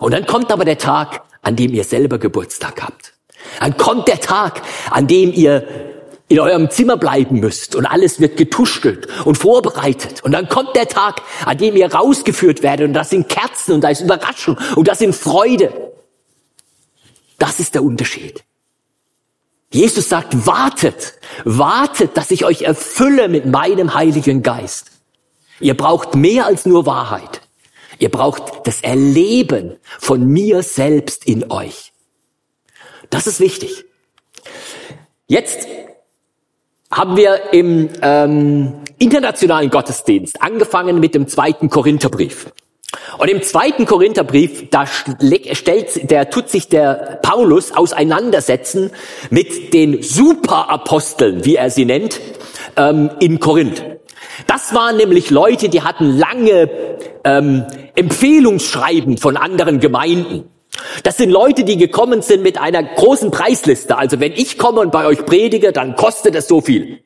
Und 0.00 0.12
dann 0.12 0.26
kommt 0.26 0.50
aber 0.52 0.64
der 0.64 0.78
Tag, 0.78 1.22
an 1.42 1.56
dem 1.56 1.72
ihr 1.72 1.84
selber 1.84 2.18
Geburtstag 2.18 2.82
habt. 2.82 3.12
Dann 3.60 3.76
kommt 3.76 4.08
der 4.08 4.20
Tag, 4.20 4.62
an 4.90 5.06
dem 5.06 5.32
ihr 5.32 5.93
in 6.28 6.40
eurem 6.40 6.70
Zimmer 6.70 6.96
bleiben 6.96 7.40
müsst 7.40 7.74
und 7.74 7.86
alles 7.86 8.20
wird 8.20 8.36
getuschelt 8.36 9.08
und 9.24 9.36
vorbereitet. 9.36 10.24
Und 10.24 10.32
dann 10.32 10.48
kommt 10.48 10.74
der 10.74 10.88
Tag, 10.88 11.22
an 11.44 11.58
dem 11.58 11.76
ihr 11.76 11.92
rausgeführt 11.92 12.62
werdet 12.62 12.88
und 12.88 12.94
das 12.94 13.10
sind 13.10 13.28
Kerzen 13.28 13.72
und 13.72 13.82
da 13.82 13.90
ist 13.90 14.00
Überraschung 14.00 14.56
und 14.74 14.88
das 14.88 14.98
sind 14.98 15.14
Freude. 15.14 15.92
Das 17.38 17.60
ist 17.60 17.74
der 17.74 17.82
Unterschied. 17.82 18.42
Jesus 19.70 20.08
sagt, 20.08 20.46
wartet, 20.46 21.14
wartet, 21.44 22.16
dass 22.16 22.30
ich 22.30 22.44
euch 22.44 22.62
erfülle 22.62 23.28
mit 23.28 23.44
meinem 23.44 23.94
Heiligen 23.94 24.42
Geist. 24.42 24.92
Ihr 25.60 25.76
braucht 25.76 26.14
mehr 26.14 26.46
als 26.46 26.64
nur 26.64 26.86
Wahrheit. 26.86 27.42
Ihr 27.98 28.08
braucht 28.08 28.66
das 28.66 28.80
Erleben 28.82 29.76
von 29.98 30.26
mir 30.26 30.62
selbst 30.62 31.26
in 31.26 31.50
euch. 31.50 31.92
Das 33.10 33.26
ist 33.26 33.40
wichtig. 33.40 33.84
Jetzt 35.26 35.66
haben 36.94 37.16
wir 37.16 37.52
im 37.52 37.90
ähm, 38.02 38.72
internationalen 38.98 39.68
Gottesdienst 39.68 40.40
angefangen 40.40 41.00
mit 41.00 41.14
dem 41.14 41.26
zweiten 41.26 41.68
Korintherbrief. 41.68 42.46
Und 43.18 43.28
im 43.28 43.42
zweiten 43.42 43.86
Korintherbrief, 43.86 44.70
da 44.70 44.86
stellt, 44.86 46.10
der 46.10 46.30
tut 46.30 46.48
sich 46.48 46.68
der 46.68 47.18
Paulus 47.22 47.72
auseinandersetzen 47.72 48.92
mit 49.30 49.74
den 49.74 50.02
Superaposteln, 50.02 51.44
wie 51.44 51.56
er 51.56 51.70
sie 51.70 51.84
nennt, 51.84 52.20
ähm, 52.76 53.10
in 53.18 53.40
Korinth. 53.40 53.82
Das 54.46 54.72
waren 54.74 54.96
nämlich 54.96 55.30
Leute, 55.30 55.68
die 55.68 55.82
hatten 55.82 56.16
lange 56.16 56.70
ähm, 57.24 57.64
Empfehlungsschreiben 57.96 59.18
von 59.18 59.36
anderen 59.36 59.80
Gemeinden. 59.80 60.44
Das 61.02 61.16
sind 61.16 61.30
Leute, 61.30 61.64
die 61.64 61.76
gekommen 61.76 62.22
sind 62.22 62.42
mit 62.42 62.58
einer 62.58 62.82
großen 62.82 63.30
Preisliste. 63.30 63.96
Also 63.96 64.20
wenn 64.20 64.32
ich 64.32 64.58
komme 64.58 64.80
und 64.80 64.92
bei 64.92 65.06
euch 65.06 65.24
predige, 65.24 65.72
dann 65.72 65.96
kostet 65.96 66.34
es 66.34 66.48
so 66.48 66.60
viel. 66.60 67.02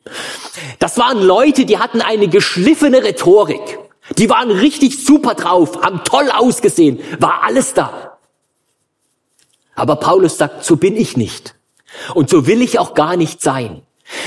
Das 0.79 0.99
waren 0.99 1.23
Leute, 1.23 1.67
die 1.67 1.79
hatten 1.79 2.01
eine 2.01 2.29
geschliffene 2.29 3.03
Rhetorik. 3.03 3.79
Die 4.17 4.31
waren 4.31 4.51
richtig 4.51 5.05
super 5.05 5.35
drauf, 5.35 5.83
haben 5.83 6.03
toll 6.05 6.31
ausgesehen, 6.31 7.01
war 7.19 7.43
alles 7.45 7.75
da. 7.75 8.19
Aber 9.75 9.97
Paulus 9.97 10.39
sagt, 10.39 10.65
so 10.65 10.77
bin 10.77 10.97
ich 10.97 11.17
nicht. 11.17 11.55
Und 12.15 12.31
so 12.31 12.47
will 12.47 12.63
ich 12.63 12.79
auch 12.79 12.95
gar 12.95 13.17
nicht 13.17 13.43
sein. 13.43 13.83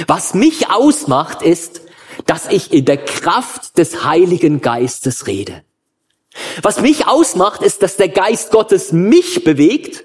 Was 0.07 0.33
mich 0.33 0.69
ausmacht, 0.69 1.41
ist, 1.41 1.81
dass 2.25 2.47
ich 2.47 2.71
in 2.71 2.85
der 2.85 2.97
Kraft 2.97 3.77
des 3.77 4.05
Heiligen 4.05 4.61
Geistes 4.61 5.27
rede. 5.27 5.63
Was 6.61 6.81
mich 6.81 7.07
ausmacht, 7.07 7.61
ist, 7.61 7.83
dass 7.83 7.97
der 7.97 8.09
Geist 8.09 8.51
Gottes 8.51 8.91
mich 8.91 9.43
bewegt 9.43 10.03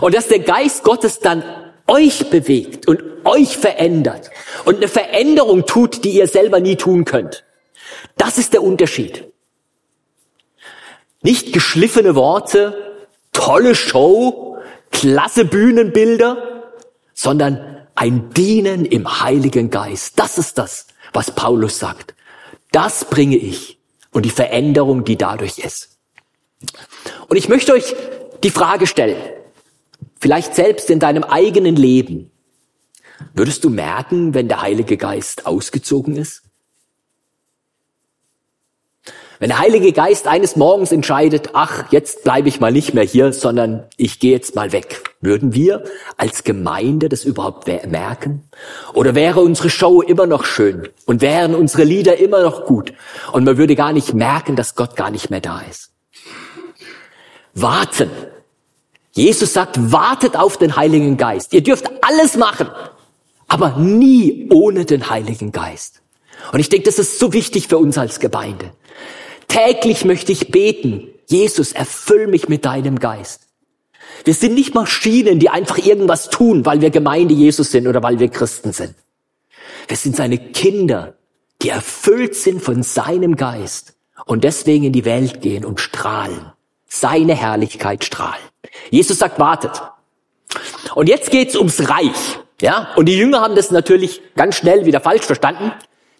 und 0.00 0.14
dass 0.14 0.28
der 0.28 0.40
Geist 0.40 0.82
Gottes 0.82 1.20
dann 1.20 1.44
euch 1.86 2.30
bewegt 2.30 2.88
und 2.88 3.02
euch 3.24 3.56
verändert 3.56 4.30
und 4.64 4.76
eine 4.76 4.88
Veränderung 4.88 5.66
tut, 5.66 6.04
die 6.04 6.10
ihr 6.10 6.26
selber 6.26 6.60
nie 6.60 6.76
tun 6.76 7.04
könnt. 7.04 7.44
Das 8.16 8.38
ist 8.38 8.52
der 8.52 8.62
Unterschied. 8.62 9.24
Nicht 11.22 11.52
geschliffene 11.52 12.14
Worte, 12.14 13.06
tolle 13.32 13.74
Show, 13.74 14.58
klasse 14.90 15.44
Bühnenbilder, 15.44 16.72
sondern 17.14 17.86
ein 17.94 18.30
Dienen 18.30 18.84
im 18.84 19.22
Heiligen 19.22 19.70
Geist. 19.70 20.18
Das 20.18 20.38
ist 20.38 20.58
das, 20.58 20.86
was 21.12 21.30
Paulus 21.30 21.78
sagt. 21.78 22.14
Das 22.72 23.04
bringe 23.04 23.36
ich 23.36 23.78
und 24.12 24.24
die 24.24 24.30
Veränderung, 24.30 25.04
die 25.04 25.16
dadurch 25.16 25.58
ist. 25.58 25.98
Und 27.28 27.36
ich 27.36 27.48
möchte 27.48 27.72
euch 27.72 27.94
die 28.44 28.50
Frage 28.50 28.86
stellen, 28.86 29.20
vielleicht 30.20 30.54
selbst 30.54 30.90
in 30.90 31.00
deinem 31.00 31.24
eigenen 31.24 31.74
Leben, 31.74 32.30
würdest 33.34 33.64
du 33.64 33.70
merken, 33.70 34.34
wenn 34.34 34.48
der 34.48 34.62
Heilige 34.62 34.96
Geist 34.96 35.46
ausgezogen 35.46 36.16
ist? 36.16 36.42
Wenn 39.42 39.48
der 39.48 39.58
Heilige 39.58 39.90
Geist 39.92 40.28
eines 40.28 40.54
Morgens 40.54 40.92
entscheidet, 40.92 41.50
ach, 41.54 41.90
jetzt 41.90 42.22
bleibe 42.22 42.48
ich 42.48 42.60
mal 42.60 42.70
nicht 42.70 42.94
mehr 42.94 43.02
hier, 43.02 43.32
sondern 43.32 43.82
ich 43.96 44.20
gehe 44.20 44.30
jetzt 44.30 44.54
mal 44.54 44.70
weg, 44.70 45.02
würden 45.20 45.52
wir 45.52 45.82
als 46.16 46.44
Gemeinde 46.44 47.08
das 47.08 47.24
überhaupt 47.24 47.66
merken? 47.66 48.48
Oder 48.94 49.16
wäre 49.16 49.40
unsere 49.40 49.68
Show 49.68 50.00
immer 50.00 50.26
noch 50.28 50.44
schön 50.44 50.88
und 51.06 51.22
wären 51.22 51.56
unsere 51.56 51.82
Lieder 51.82 52.18
immer 52.18 52.40
noch 52.44 52.66
gut 52.66 52.92
und 53.32 53.42
man 53.42 53.56
würde 53.56 53.74
gar 53.74 53.92
nicht 53.92 54.14
merken, 54.14 54.54
dass 54.54 54.76
Gott 54.76 54.94
gar 54.94 55.10
nicht 55.10 55.28
mehr 55.28 55.40
da 55.40 55.60
ist? 55.68 55.90
Warten. 57.52 58.10
Jesus 59.10 59.52
sagt, 59.52 59.90
wartet 59.90 60.36
auf 60.36 60.56
den 60.56 60.76
Heiligen 60.76 61.16
Geist. 61.16 61.52
Ihr 61.52 61.64
dürft 61.64 61.90
alles 62.02 62.36
machen, 62.36 62.70
aber 63.48 63.76
nie 63.76 64.48
ohne 64.52 64.84
den 64.84 65.10
Heiligen 65.10 65.50
Geist. 65.50 66.00
Und 66.52 66.60
ich 66.60 66.68
denke, 66.68 66.84
das 66.84 67.00
ist 67.00 67.18
so 67.18 67.32
wichtig 67.32 67.66
für 67.66 67.78
uns 67.78 67.98
als 67.98 68.20
Gemeinde. 68.20 68.70
Täglich 69.52 70.06
möchte 70.06 70.32
ich 70.32 70.50
beten, 70.50 71.08
Jesus, 71.26 71.72
erfüll 71.72 72.26
mich 72.26 72.48
mit 72.48 72.64
deinem 72.64 72.98
Geist. 72.98 73.48
Wir 74.24 74.32
sind 74.32 74.54
nicht 74.54 74.74
Maschinen, 74.74 75.40
die 75.40 75.50
einfach 75.50 75.76
irgendwas 75.76 76.30
tun, 76.30 76.64
weil 76.64 76.80
wir 76.80 76.88
Gemeinde 76.88 77.34
Jesus 77.34 77.70
sind 77.70 77.86
oder 77.86 78.02
weil 78.02 78.18
wir 78.18 78.28
Christen 78.28 78.72
sind. 78.72 78.94
Wir 79.88 79.98
sind 79.98 80.16
seine 80.16 80.38
Kinder, 80.38 81.16
die 81.60 81.68
erfüllt 81.68 82.34
sind 82.34 82.62
von 82.62 82.82
seinem 82.82 83.36
Geist 83.36 83.92
und 84.24 84.42
deswegen 84.42 84.84
in 84.84 84.92
die 84.94 85.04
Welt 85.04 85.42
gehen 85.42 85.66
und 85.66 85.80
strahlen. 85.80 86.52
Seine 86.86 87.34
Herrlichkeit 87.34 88.04
strahlen. 88.04 88.42
Jesus 88.90 89.18
sagt, 89.18 89.38
wartet. 89.38 89.82
Und 90.94 91.10
jetzt 91.10 91.30
geht's 91.30 91.56
ums 91.56 91.90
Reich. 91.90 92.38
Ja, 92.62 92.94
und 92.96 93.04
die 93.04 93.18
Jünger 93.18 93.42
haben 93.42 93.56
das 93.56 93.70
natürlich 93.70 94.22
ganz 94.34 94.56
schnell 94.56 94.86
wieder 94.86 95.00
falsch 95.00 95.24
verstanden. 95.24 95.72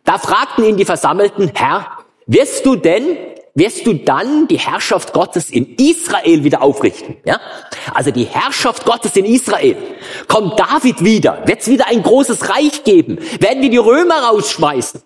Da 0.05 0.19
fragten 0.19 0.65
ihn 0.65 0.77
die 0.77 0.85
Versammelten, 0.85 1.51
Herr, 1.55 2.02
wirst 2.27 2.67
du 2.67 2.77
denn, 2.77 3.17
wirst 3.55 3.87
du 3.87 3.95
dann 3.95 4.49
die 4.49 4.59
Herrschaft 4.59 5.13
Gottes 5.13 5.51
in 5.51 5.77
Israel 5.77 6.45
wieder 6.45 6.63
aufrichten? 6.63 7.17
Ja? 7.25 7.41
Also 7.95 8.11
die 8.11 8.25
Herrschaft 8.25 8.85
Gottes 8.85 9.17
in 9.17 9.25
Israel. 9.25 9.77
Kommt 10.29 10.59
David 10.59 11.05
wieder? 11.05 11.47
Wird 11.47 11.61
es 11.61 11.69
wieder 11.69 11.87
ein 11.89 12.03
großes 12.03 12.49
Reich 12.49 12.85
geben? 12.85 13.19
Werden 13.41 13.63
wir 13.63 13.71
die 13.71 13.77
Römer 13.77 14.23
rausschmeißen? 14.23 15.03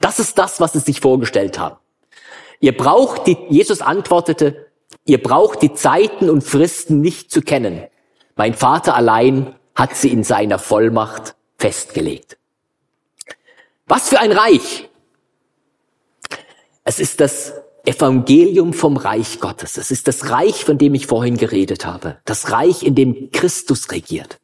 Das 0.00 0.18
ist 0.18 0.38
das, 0.38 0.60
was 0.60 0.72
sie 0.72 0.80
sich 0.80 1.00
vorgestellt 1.00 1.58
haben. 1.58 1.76
Ihr 2.60 2.76
braucht 2.76 3.26
die, 3.26 3.36
Jesus 3.48 3.80
antwortete, 3.80 4.66
ihr 5.04 5.22
braucht 5.22 5.62
die 5.62 5.72
Zeiten 5.72 6.28
und 6.28 6.42
Fristen 6.42 7.00
nicht 7.00 7.30
zu 7.30 7.42
kennen. 7.42 7.86
Mein 8.36 8.54
Vater 8.54 8.94
allein 8.94 9.54
hat 9.74 9.96
sie 9.96 10.10
in 10.10 10.24
seiner 10.24 10.58
Vollmacht 10.58 11.34
festgelegt. 11.58 12.38
Was 13.86 14.08
für 14.08 14.20
ein 14.20 14.32
Reich! 14.32 14.89
Es 16.90 16.98
ist 16.98 17.20
das 17.20 17.52
Evangelium 17.84 18.72
vom 18.72 18.96
Reich 18.96 19.38
Gottes. 19.38 19.76
Es 19.76 19.92
ist 19.92 20.08
das 20.08 20.28
Reich, 20.28 20.64
von 20.64 20.76
dem 20.76 20.92
ich 20.94 21.06
vorhin 21.06 21.36
geredet 21.36 21.86
habe. 21.86 22.16
Das 22.24 22.50
Reich, 22.50 22.82
in 22.82 22.96
dem 22.96 23.30
Christus 23.30 23.92
regiert. 23.92 24.40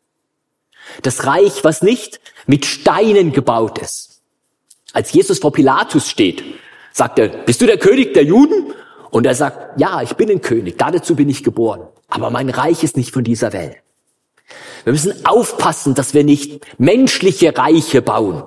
Das 1.03 1.27
Reich, 1.27 1.65
was 1.65 1.83
nicht 1.83 2.21
mit 2.47 2.65
Steinen 2.65 3.33
gebaut 3.33 3.79
ist. 3.79 4.21
Als 4.93 5.13
Jesus 5.13 5.41
vor 5.41 5.51
Pilatus 5.51 6.09
steht, 6.09 6.45
sagt 6.93 7.19
er, 7.19 7.27
bist 7.31 7.61
du 7.63 7.67
der 7.67 7.79
König 7.79 8.15
der 8.15 8.23
Juden? 8.23 8.73
Und 9.11 9.27
er 9.27 9.35
sagt, 9.35 9.81
ja, 9.81 10.01
ich 10.03 10.15
bin 10.15 10.31
ein 10.31 10.41
König, 10.41 10.79
dazu 10.79 11.17
bin 11.17 11.29
ich 11.29 11.43
geboren. 11.43 11.89
Aber 12.07 12.31
mein 12.31 12.49
Reich 12.49 12.85
ist 12.85 12.97
nicht 12.97 13.13
von 13.13 13.25
dieser 13.25 13.53
Welt. 13.53 13.79
Wir 14.85 14.93
müssen 14.93 15.27
aufpassen, 15.27 15.97
dass 15.97 16.15
wir 16.15 16.23
nicht 16.23 16.65
menschliche 16.79 17.59
Reiche 17.59 18.03
bauen, 18.03 18.45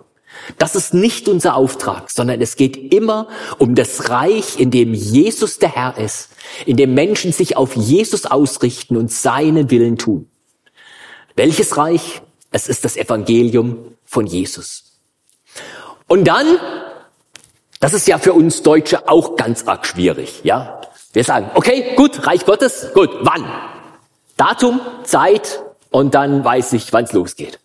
das 0.58 0.76
ist 0.76 0.94
nicht 0.94 1.28
unser 1.28 1.56
Auftrag, 1.56 2.10
sondern 2.10 2.42
es 2.42 2.56
geht 2.56 2.94
immer 2.94 3.28
um 3.58 3.76
das 3.76 4.10
Reich, 4.10 4.60
in 4.60 4.72
dem 4.72 4.94
Jesus 4.94 5.60
der 5.60 5.76
Herr 5.76 5.98
ist, 5.98 6.30
in 6.66 6.78
dem 6.78 6.94
Menschen 6.94 7.32
sich 7.32 7.58
auf 7.58 7.76
Jesus 7.76 8.26
ausrichten 8.26 8.98
und 8.98 9.12
seinen 9.12 9.70
Willen 9.70 9.98
tun. 9.98 10.30
Welches 11.36 11.78
Reich? 11.78 12.22
Es 12.52 12.68
ist 12.68 12.84
das 12.84 12.98
Evangelium 12.98 13.96
von 14.04 14.26
Jesus. 14.26 15.00
Und 16.08 16.26
dann, 16.26 16.58
das 17.80 17.94
ist 17.94 18.08
ja 18.08 18.18
für 18.18 18.34
uns 18.34 18.64
Deutsche 18.64 19.08
auch 19.08 19.36
ganz 19.36 19.68
arg 19.68 19.86
schwierig, 19.86 20.42
ja? 20.44 20.82
Wir 21.14 21.24
sagen, 21.24 21.50
okay, 21.56 21.96
gut, 21.96 22.26
Reich 22.28 22.46
Gottes, 22.46 22.88
gut, 22.94 23.10
wann? 23.22 23.46
Datum, 24.38 24.82
Zeit 25.04 25.62
und 25.90 26.14
dann 26.14 26.44
weiß 26.44 26.74
ich, 26.74 26.92
wann 26.94 27.06
es 27.06 27.14
losgeht. 27.14 27.60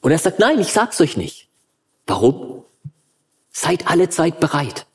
Und 0.00 0.10
er 0.10 0.18
sagt, 0.18 0.38
nein, 0.38 0.60
ich 0.60 0.72
sag's 0.72 1.00
euch 1.00 1.16
nicht. 1.16 1.41
Warum? 2.06 2.64
Seid 3.52 3.88
alle 3.88 4.08
Zeit 4.08 4.40
bereit. 4.40 4.86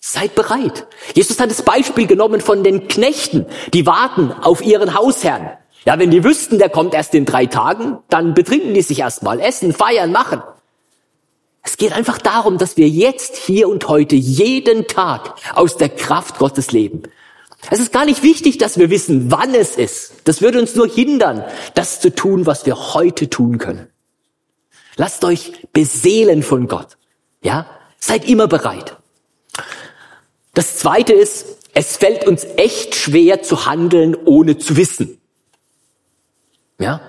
Seid 0.00 0.34
bereit. 0.34 0.86
Jesus 1.14 1.40
hat 1.40 1.50
das 1.50 1.62
Beispiel 1.62 2.06
genommen 2.06 2.40
von 2.40 2.62
den 2.62 2.88
Knechten, 2.88 3.46
die 3.72 3.86
warten 3.86 4.32
auf 4.32 4.62
ihren 4.62 4.94
Hausherrn. 4.94 5.50
Ja, 5.86 5.98
wenn 5.98 6.10
die 6.10 6.24
wüssten, 6.24 6.58
der 6.58 6.68
kommt 6.68 6.94
erst 6.94 7.14
in 7.14 7.24
drei 7.24 7.46
Tagen, 7.46 7.98
dann 8.08 8.34
betrinken 8.34 8.74
die 8.74 8.82
sich 8.82 9.00
erstmal, 9.00 9.40
essen, 9.40 9.72
feiern, 9.72 10.12
machen. 10.12 10.42
Es 11.62 11.78
geht 11.78 11.92
einfach 11.92 12.18
darum, 12.18 12.58
dass 12.58 12.76
wir 12.76 12.88
jetzt, 12.88 13.36
hier 13.36 13.68
und 13.68 13.88
heute, 13.88 14.14
jeden 14.14 14.86
Tag 14.86 15.34
aus 15.54 15.78
der 15.78 15.88
Kraft 15.88 16.38
Gottes 16.38 16.72
leben. 16.72 17.04
Es 17.70 17.80
ist 17.80 17.92
gar 17.92 18.04
nicht 18.04 18.22
wichtig, 18.22 18.58
dass 18.58 18.78
wir 18.78 18.90
wissen, 18.90 19.30
wann 19.30 19.54
es 19.54 19.76
ist. 19.76 20.12
Das 20.24 20.42
würde 20.42 20.60
uns 20.60 20.74
nur 20.74 20.86
hindern, 20.86 21.44
das 21.74 22.00
zu 22.00 22.14
tun, 22.14 22.44
was 22.44 22.66
wir 22.66 22.94
heute 22.94 23.30
tun 23.30 23.56
können. 23.56 23.88
Lasst 24.96 25.24
euch 25.24 25.52
beseelen 25.72 26.42
von 26.42 26.68
Gott. 26.68 26.96
Ja? 27.42 27.66
Seid 27.98 28.28
immer 28.28 28.46
bereit. 28.46 28.96
Das 30.54 30.78
zweite 30.78 31.12
ist, 31.12 31.46
es 31.74 31.96
fällt 31.96 32.26
uns 32.26 32.44
echt 32.56 32.94
schwer 32.94 33.42
zu 33.42 33.66
handeln, 33.66 34.16
ohne 34.24 34.58
zu 34.58 34.76
wissen. 34.76 35.20
Ja? 36.78 37.00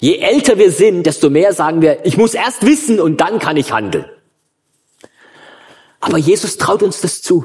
Je 0.00 0.18
älter 0.18 0.58
wir 0.58 0.72
sind, 0.72 1.04
desto 1.04 1.30
mehr 1.30 1.52
sagen 1.52 1.80
wir, 1.80 2.04
ich 2.04 2.16
muss 2.16 2.34
erst 2.34 2.64
wissen 2.64 3.00
und 3.00 3.20
dann 3.20 3.38
kann 3.38 3.56
ich 3.56 3.72
handeln. 3.72 4.04
Aber 6.00 6.18
Jesus 6.18 6.58
traut 6.58 6.82
uns 6.82 7.00
das 7.00 7.22
zu. 7.22 7.44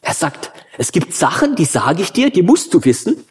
Er 0.00 0.14
sagt, 0.14 0.50
es 0.78 0.92
gibt 0.92 1.14
Sachen, 1.14 1.56
die 1.56 1.66
sage 1.66 2.02
ich 2.02 2.12
dir, 2.12 2.30
die 2.30 2.42
musst 2.42 2.72
du 2.72 2.82
wissen. 2.84 3.24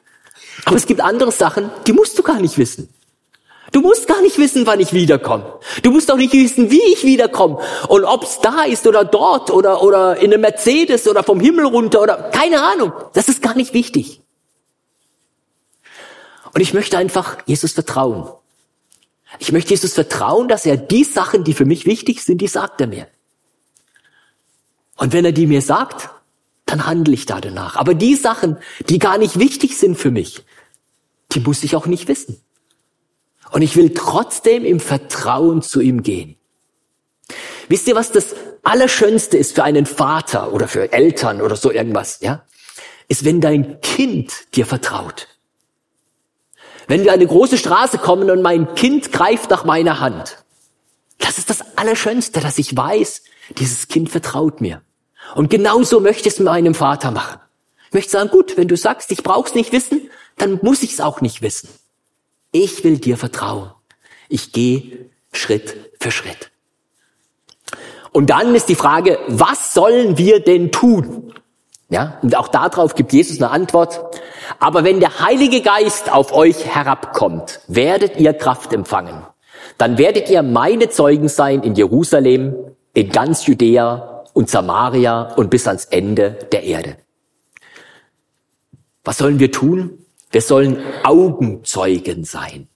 Aber 0.66 0.76
es 0.76 0.86
gibt 0.86 1.02
andere 1.02 1.32
Sachen, 1.32 1.72
die 1.88 1.94
musst 1.94 2.18
du 2.18 2.24
gar 2.24 2.40
nicht 2.40 2.58
wissen. 2.58 2.93
Du 3.74 3.82
musst 3.82 4.08
gar 4.08 4.22
nicht 4.22 4.38
wissen, 4.38 4.68
wann 4.68 4.80
ich 4.80 4.94
wiederkomme. 4.94 5.60
Du 5.82 5.90
musst 5.90 6.12
auch 6.12 6.18
nicht 6.18 6.32
wissen, 6.32 6.70
wie 6.70 6.94
ich 6.94 7.04
wiederkomme. 7.04 7.58
Und 7.88 8.06
ob 8.06 8.24
es 8.24 8.40
da 8.40 8.66
ist 8.66 8.86
oder 8.86 9.04
dort 9.04 9.50
oder, 9.50 9.82
oder 9.82 10.18
in 10.18 10.32
einem 10.32 10.42
Mercedes 10.42 11.08
oder 11.08 11.24
vom 11.24 11.40
Himmel 11.40 11.66
runter 11.66 12.00
oder 12.00 12.30
keine 12.30 12.62
Ahnung. 12.62 12.94
Das 13.14 13.30
ist 13.30 13.42
gar 13.42 13.56
nicht 13.56 13.74
wichtig. 13.74 14.22
Und 16.54 16.62
ich 16.62 16.76
möchte 16.76 17.00
einfach 17.00 17.40
Jesus 17.48 17.72
vertrauen. 17.72 18.30
Ich 19.40 19.52
möchte 19.52 19.72
Jesus 19.72 19.94
vertrauen, 19.94 20.48
dass 20.48 20.68
er 20.68 20.78
die 20.78 21.04
Sachen, 21.04 21.44
die 21.44 21.56
für 21.56 21.66
mich 21.66 21.88
wichtig 21.88 22.24
sind, 22.24 22.42
die 22.42 22.48
sagt 22.48 22.80
er 22.80 22.86
mir. 22.86 23.08
Und 24.98 25.14
wenn 25.14 25.26
er 25.26 25.32
die 25.32 25.48
mir 25.48 25.64
sagt, 25.64 26.10
dann 26.68 26.86
handle 26.86 27.16
ich 27.16 27.26
da 27.26 27.42
danach. 27.42 27.76
Aber 27.76 27.96
die 27.96 28.14
Sachen, 28.14 28.58
die 28.88 29.00
gar 29.00 29.18
nicht 29.18 29.40
wichtig 29.40 29.80
sind 29.80 29.96
für 29.98 30.12
mich, 30.12 30.44
die 31.32 31.40
muss 31.40 31.64
ich 31.64 31.76
auch 31.76 31.88
nicht 31.88 32.08
wissen. 32.08 32.43
Und 33.54 33.62
ich 33.62 33.76
will 33.76 33.94
trotzdem 33.94 34.66
im 34.66 34.80
Vertrauen 34.80 35.62
zu 35.62 35.80
ihm 35.80 36.02
gehen. 36.02 36.36
Wisst 37.70 37.88
ihr, 37.88 37.96
was 37.96 38.12
das 38.12 38.36
Allerschönste 38.64 39.38
ist 39.38 39.54
für 39.54 39.64
einen 39.64 39.86
Vater 39.86 40.54
oder 40.54 40.68
für 40.68 40.92
Eltern 40.92 41.40
oder 41.40 41.56
so 41.56 41.72
irgendwas, 41.72 42.20
ja? 42.22 42.44
Ist, 43.08 43.26
wenn 43.26 43.42
dein 43.42 43.80
Kind 43.82 44.56
dir 44.56 44.66
vertraut. 44.66 45.28
Wenn 46.88 47.04
wir 47.04 47.14
eine 47.14 47.28
große 47.28 47.60
Straße 47.60 48.00
kommen 48.00 48.32
und 48.32 48.42
mein 48.42 48.74
Kind 48.74 49.12
greift 49.12 49.52
nach 49.52 49.66
meiner 49.66 50.00
Hand, 50.00 50.44
das 51.20 51.38
ist 51.38 51.52
das 51.52 51.78
Allerschönste, 51.78 52.40
dass 52.40 52.58
ich 52.58 52.76
weiß, 52.76 53.22
dieses 53.60 53.88
Kind 53.88 54.10
vertraut 54.10 54.62
mir. 54.62 54.82
Und 55.36 55.52
genauso 55.52 56.00
möchte 56.00 56.28
ich 56.28 56.34
es 56.34 56.40
meinem 56.40 56.74
Vater 56.74 57.12
machen. 57.12 57.40
Ich 57.88 57.94
möchte 57.94 58.12
sagen, 58.12 58.32
gut, 58.32 58.58
wenn 58.58 58.68
du 58.68 58.76
sagst, 58.76 59.12
ich 59.12 59.22
brauch's 59.22 59.54
nicht 59.54 59.72
wissen, 59.72 60.10
dann 60.38 60.58
muss 60.64 60.82
ich 60.82 60.94
es 60.94 61.02
auch 61.02 61.22
nicht 61.22 61.44
wissen. 61.44 61.70
Ich 62.54 62.84
will 62.84 63.00
dir 63.00 63.18
vertrauen. 63.18 63.72
Ich 64.30 64.54
gehe 64.54 65.10
Schritt 65.34 65.76
für 66.00 66.12
Schritt. 66.12 66.52
Und 68.12 68.30
dann 68.30 68.54
ist 68.54 68.70
die 68.70 68.76
Frage, 68.76 69.18
was 69.28 69.74
sollen 69.74 70.20
wir 70.20 70.40
denn 70.40 70.72
tun? 70.72 71.34
Ja, 71.90 72.20
und 72.22 72.36
auch 72.38 72.48
darauf 72.48 72.94
gibt 72.94 73.12
Jesus 73.12 73.42
eine 73.42 73.50
Antwort. 73.50 74.00
Aber 74.60 74.84
wenn 74.84 75.00
der 75.00 75.20
Heilige 75.20 75.62
Geist 75.62 76.12
auf 76.12 76.32
euch 76.32 76.66
herabkommt, 76.66 77.60
werdet 77.68 78.20
ihr 78.20 78.34
Kraft 78.34 78.72
empfangen. 78.72 79.24
Dann 79.80 79.98
werdet 79.98 80.30
ihr 80.30 80.44
meine 80.44 80.90
Zeugen 80.90 81.30
sein 81.30 81.64
in 81.64 81.74
Jerusalem, 81.74 82.56
in 82.94 83.10
ganz 83.10 83.48
Judäa 83.48 84.26
und 84.34 84.50
Samaria 84.50 85.34
und 85.36 85.50
bis 85.50 85.68
ans 85.68 85.86
Ende 85.86 86.38
der 86.52 86.64
Erde. 86.64 86.98
Was 89.04 89.18
sollen 89.18 89.40
wir 89.40 89.52
tun? 89.52 90.06
Wir 90.34 90.42
sollen 90.42 90.84
Augenzeugen 91.04 92.26
sein. 92.26 92.68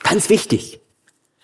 Ganz 0.00 0.28
wichtig. 0.28 0.78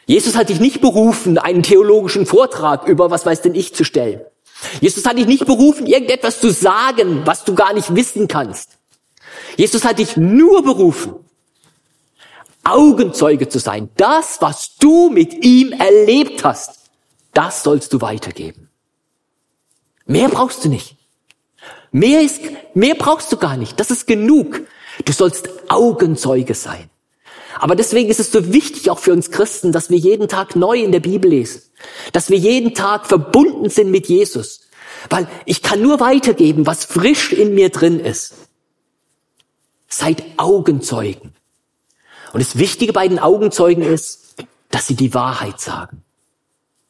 Jesus 0.05 0.37
hat 0.37 0.51
dich 0.51 0.61
nicht 0.61 0.83
berufen, 0.83 1.39
einen 1.39 1.63
theologischen 1.63 2.27
Vortrag 2.27 2.87
über 2.87 3.11
was 3.11 3.25
weiß 3.25 3.41
denn 3.41 3.55
ich 3.55 3.75
zu 3.75 3.85
stellen. 3.85 4.21
Jesus 4.83 5.07
hat 5.07 5.17
dich 5.17 5.27
nicht 5.27 5.47
berufen, 5.47 5.87
irgendetwas 5.87 6.39
zu 6.39 6.51
sagen, 6.51 7.23
was 7.25 7.45
du 7.45 7.55
gar 7.55 7.73
nicht 7.73 7.95
wissen 7.95 8.29
kannst. 8.29 8.77
Jesus 9.57 9.87
hat 9.87 9.99
dich 9.99 10.19
nur 10.19 10.63
berufen, 10.63 11.15
Augenzeuge 12.63 13.49
zu 13.49 13.59
sein. 13.59 13.89
Das, 13.97 14.43
was 14.43 14.77
du 14.77 15.09
mit 15.09 15.47
ihm 15.47 15.73
erlebt 15.73 16.45
hast, 16.45 16.91
das 17.33 17.63
sollst 17.63 17.95
du 17.95 18.03
weitergeben. 18.03 18.69
Mehr 20.05 20.29
brauchst 20.29 20.63
du 20.63 20.69
nicht. 20.69 21.00
Mehr 21.93 22.21
ist, 22.23 22.41
mehr 22.75 22.95
brauchst 22.95 23.33
du 23.33 23.37
gar 23.37 23.57
nicht. 23.57 23.81
Das 23.81 23.91
ist 23.91 24.07
genug. 24.07 24.61
Du 25.05 25.13
sollst 25.13 25.49
Augenzeuge 25.69 26.55
sein. 26.55 26.89
Aber 27.59 27.75
deswegen 27.75 28.09
ist 28.11 28.21
es 28.21 28.31
so 28.31 28.53
wichtig 28.53 28.91
auch 28.91 28.99
für 28.99 29.13
uns 29.13 29.31
Christen, 29.31 29.73
dass 29.73 29.91
wir 29.91 29.99
jeden 29.99 30.29
Tag 30.29 30.57
neu 30.57 30.79
in 30.79 30.93
der 30.93 31.01
Bibel 31.01 31.31
lesen. 31.31 31.63
Dass 32.13 32.31
wir 32.31 32.39
jeden 32.39 32.75
Tag 32.75 33.07
verbunden 33.07 33.69
sind 33.71 33.91
mit 33.91 34.09
Jesus. 34.09 34.69
Weil 35.09 35.29
ich 35.47 35.63
kann 35.63 35.83
nur 35.83 36.01
weitergeben, 36.01 36.67
was 36.67 36.85
frisch 36.85 37.33
in 37.33 37.55
mir 37.55 37.71
drin 37.71 38.01
ist. 38.01 38.35
Seid 39.89 40.23
Augenzeugen. 40.37 41.35
Und 42.33 42.41
das 42.41 42.59
Wichtige 42.59 42.93
bei 42.93 43.09
den 43.09 43.19
Augenzeugen 43.19 43.83
ist, 43.83 44.37
dass 44.71 44.87
sie 44.87 44.95
die 44.95 45.15
Wahrheit 45.15 45.61
sagen. 45.61 46.03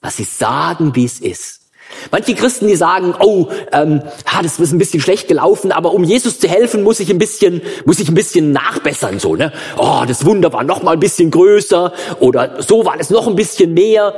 Dass 0.03 0.19
sie 0.19 0.25
sagen, 0.25 0.95
wie 0.95 1.07
es 1.07 1.21
ist. 1.21 1.60
Manche 2.11 2.35
Christen, 2.35 2.69
die 2.69 2.77
sagen, 2.77 3.15
oh, 3.19 3.49
ähm, 3.73 4.03
ja, 4.33 4.43
das 4.43 4.59
ist 4.59 4.73
ein 4.73 4.79
bisschen 4.79 5.01
schlecht 5.01 5.29
gelaufen, 5.29 5.73
aber 5.73 5.93
um 5.93 6.05
Jesus 6.05 6.39
zu 6.39 6.49
helfen, 6.49 6.83
muss 6.83 7.01
ich 7.01 7.11
ein 7.11 7.19
bisschen, 7.19 7.63
muss 7.85 8.01
ich 8.01 8.09
ein 8.09 8.15
bisschen 8.15 8.53
nachbessern, 8.53 9.19
so, 9.19 9.37
ne? 9.37 9.53
Oh, 9.77 10.03
das 10.07 10.25
Wunder 10.25 10.53
war 10.53 10.65
noch 10.65 10.83
mal 10.83 10.93
ein 10.93 11.01
bisschen 11.01 11.31
größer 11.31 11.93
oder 12.21 12.63
so 12.63 12.85
war 12.85 12.99
es 12.99 13.11
noch 13.11 13.27
ein 13.27 13.37
bisschen 13.37 13.75
mehr. 13.75 14.15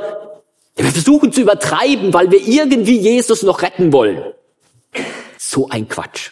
Wir 0.75 0.85
versuchen 0.85 1.31
zu 1.31 1.41
übertreiben, 1.41 2.13
weil 2.13 2.31
wir 2.31 2.47
irgendwie 2.47 2.97
Jesus 2.97 3.43
noch 3.43 3.61
retten 3.61 3.93
wollen. 3.93 4.21
So 5.37 5.69
ein 5.69 5.87
Quatsch. 5.87 6.31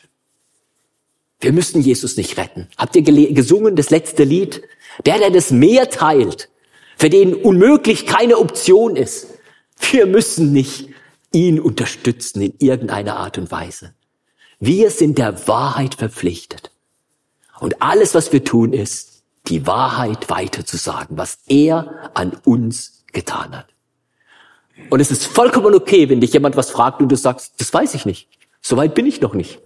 Wir 1.40 1.52
müssen 1.52 1.82
Jesus 1.82 2.18
nicht 2.18 2.38
retten. 2.38 2.68
Habt 2.78 2.96
ihr 2.96 3.02
gesungen, 3.02 3.76
das 3.76 3.90
letzte 3.90 4.24
Lied? 4.24 4.62
Der, 5.06 5.18
der 5.18 5.32
das 5.32 5.52
Meer 5.52 5.90
teilt, 5.90 6.50
für 6.98 7.10
den 7.10 7.34
unmöglich 7.34 8.06
keine 8.06 8.38
Option 8.38 8.96
ist. 8.96 9.28
Wir 9.92 10.06
müssen 10.06 10.54
nicht 10.54 10.90
ihn 11.32 11.60
unterstützen 11.60 12.42
in 12.42 12.54
irgendeiner 12.60 13.18
Art 13.18 13.38
und 13.38 13.52
Weise. 13.52 13.94
Wir 14.60 14.92
sind 14.92 15.18
der 15.18 15.48
Wahrheit 15.48 15.96
verpflichtet. 15.96 16.72
Und 17.60 17.82
alles, 17.82 18.14
was 18.16 18.32
wir 18.34 18.44
tun, 18.44 18.74
ist, 18.74 19.24
die 19.48 19.66
Wahrheit 19.66 20.30
weiterzusagen, 20.30 21.18
was 21.18 21.40
er 21.48 22.12
an 22.14 22.34
uns 22.46 23.04
getan 23.12 23.56
hat. 23.56 23.68
Und 24.90 25.00
es 25.00 25.12
ist 25.12 25.26
vollkommen 25.26 25.74
okay, 25.74 26.10
wenn 26.10 26.22
dich 26.22 26.34
jemand 26.34 26.56
was 26.56 26.70
fragt 26.70 27.02
und 27.02 27.10
du 27.10 27.16
sagst, 27.16 27.54
das 27.58 27.74
weiß 27.74 27.94
ich 27.96 28.06
nicht. 28.06 28.28
So 28.62 28.78
weit 28.78 28.94
bin 28.94 29.06
ich 29.06 29.22
noch 29.22 29.34
nicht. 29.34 29.60